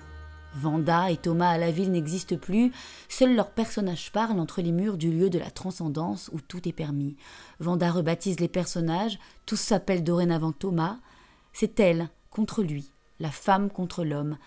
Vanda 0.55 1.09
et 1.09 1.17
Thomas 1.17 1.49
à 1.49 1.57
la 1.57 1.71
ville 1.71 1.91
n'existent 1.91 2.37
plus, 2.37 2.71
seuls 3.09 3.35
leurs 3.35 3.51
personnages 3.51 4.11
parlent 4.11 4.39
entre 4.39 4.61
les 4.61 4.71
murs 4.71 4.97
du 4.97 5.11
lieu 5.11 5.29
de 5.29 5.39
la 5.39 5.49
transcendance 5.49 6.29
où 6.31 6.39
tout 6.41 6.67
est 6.67 6.73
permis. 6.73 7.15
Vanda 7.59 7.91
rebaptise 7.91 8.39
les 8.39 8.47
personnages, 8.47 9.19
tous 9.45 9.55
s'appellent 9.55 10.03
dorénavant 10.03 10.51
Thomas. 10.51 10.97
C'est 11.53 11.79
elle 11.79 12.09
contre 12.29 12.61
lui, 12.61 12.91
la 13.19 13.31
femme 13.31 13.69
contre 13.69 14.03
l'homme. 14.03 14.37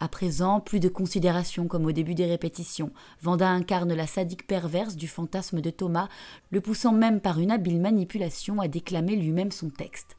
À 0.00 0.08
présent, 0.08 0.60
plus 0.60 0.78
de 0.78 0.88
considération 0.88 1.66
comme 1.66 1.84
au 1.84 1.92
début 1.92 2.14
des 2.14 2.26
répétitions. 2.26 2.92
Vanda 3.20 3.48
incarne 3.48 3.92
la 3.92 4.06
sadique 4.06 4.46
perverse 4.46 4.94
du 4.94 5.08
fantasme 5.08 5.60
de 5.60 5.70
Thomas, 5.70 6.08
le 6.50 6.60
poussant 6.60 6.92
même 6.92 7.20
par 7.20 7.40
une 7.40 7.50
habile 7.50 7.80
manipulation 7.80 8.60
à 8.60 8.68
déclamer 8.68 9.16
lui-même 9.16 9.50
son 9.50 9.70
texte. 9.70 10.16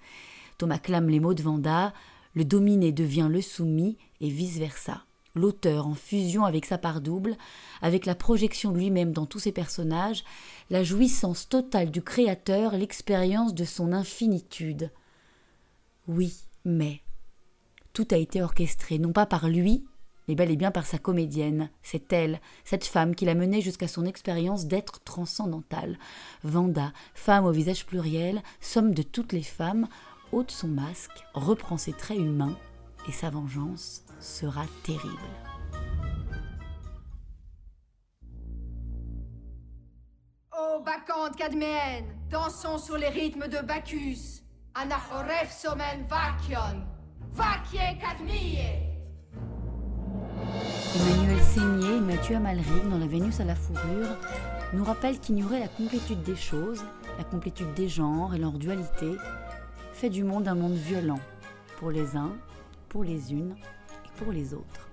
Thomas 0.58 0.80
clame 0.80 1.10
les 1.10 1.22
mots 1.22 1.34
de 1.34 1.44
Vanda, 1.44 1.94
le 2.34 2.44
dominé 2.44 2.92
devient 2.92 3.30
le 3.30 3.42
soumis 3.42 3.98
et 4.20 4.30
vice-versa. 4.30 5.06
L'auteur, 5.34 5.88
en 5.88 5.96
fusion 5.96 6.44
avec 6.44 6.66
sa 6.66 6.78
part 6.78 7.00
double, 7.00 7.38
avec 7.82 8.06
la 8.06 8.16
projection 8.16 8.74
lui-même 8.74 9.14
dans 9.14 9.26
tous 9.26 9.40
ses 9.40 9.54
personnages, 9.54 10.26
la 10.70 10.84
jouissance 10.84 11.48
totale 11.48 11.92
du 11.92 12.02
créateur, 12.02 12.76
l'expérience 12.76 13.54
de 13.54 13.64
son 13.64 13.94
infinitude. 13.94 14.92
Oui, 16.08 16.34
mais 16.66 17.02
tout 17.94 18.08
a 18.12 18.18
été 18.18 18.42
orchestré, 18.42 19.00
non 19.00 19.12
pas 19.12 19.26
par 19.26 19.48
lui, 19.48 19.86
mais 20.28 20.36
bel 20.36 20.52
et 20.52 20.56
bien 20.56 20.72
par 20.72 20.86
sa 20.86 21.00
comédienne. 21.00 21.70
C'est 21.82 22.14
elle, 22.14 22.40
cette 22.64 22.86
femme 22.86 23.16
qui 23.16 23.26
l'a 23.26 23.36
mené 23.36 23.62
jusqu'à 23.62 23.88
son 23.88 24.06
expérience 24.06 24.68
d'être 24.68 25.04
transcendantale. 25.04 25.98
Vanda, 26.44 26.94
femme 27.16 27.46
au 27.46 27.52
visage 27.52 27.86
pluriel, 27.86 28.44
somme 28.62 28.94
de 28.94 29.02
toutes 29.02 29.34
les 29.34 29.44
femmes, 29.44 29.88
ôte 30.32 30.52
son 30.52 30.68
masque, 30.68 31.26
reprend 31.34 31.78
ses 31.78 31.94
traits 31.94 32.20
humains, 32.20 32.58
et 33.08 33.12
sa 33.12 33.30
vengeance 33.30 34.04
sera 34.20 34.66
terrible. 34.84 35.18
Ô 40.52 40.84
bacchante 40.84 41.36
cadméenne, 41.38 42.06
dansons 42.30 42.78
sur 42.78 42.98
les 42.98 43.10
rythmes 43.10 43.48
de 43.48 43.66
Bacchus. 43.66 44.44
Anaphoref 44.76 45.52
somen 45.52 46.04
vacion, 46.08 46.84
Emmanuel 50.96 51.42
Seigné 51.42 51.96
et 51.96 52.00
Mathieu 52.02 52.36
Amalric 52.36 52.90
dans 52.90 52.98
La 52.98 53.08
Vénus 53.08 53.40
à 53.40 53.46
la 53.46 53.56
fourrure 53.56 54.18
nous 54.74 54.84
rappellent 54.84 55.20
qu'ignorer 55.20 55.60
la 55.60 55.70
complétude 55.70 56.22
des 56.24 56.36
choses, 56.36 56.84
la 57.18 57.24
complétude 57.24 57.74
des 57.76 57.88
genres 57.88 58.36
et 58.36 58.40
leur 58.40 58.52
dualité 58.52 59.16
fait 59.94 60.10
du 60.10 60.26
monde 60.26 60.50
un 60.50 60.56
monde 60.56 60.74
violent, 60.74 61.20
pour 61.78 61.92
les 61.92 62.18
uns, 62.18 62.34
pour 62.90 63.06
les 63.06 63.32
unes 63.32 63.56
et 64.06 64.22
pour 64.22 64.34
les 64.34 64.54
autres. 64.54 64.89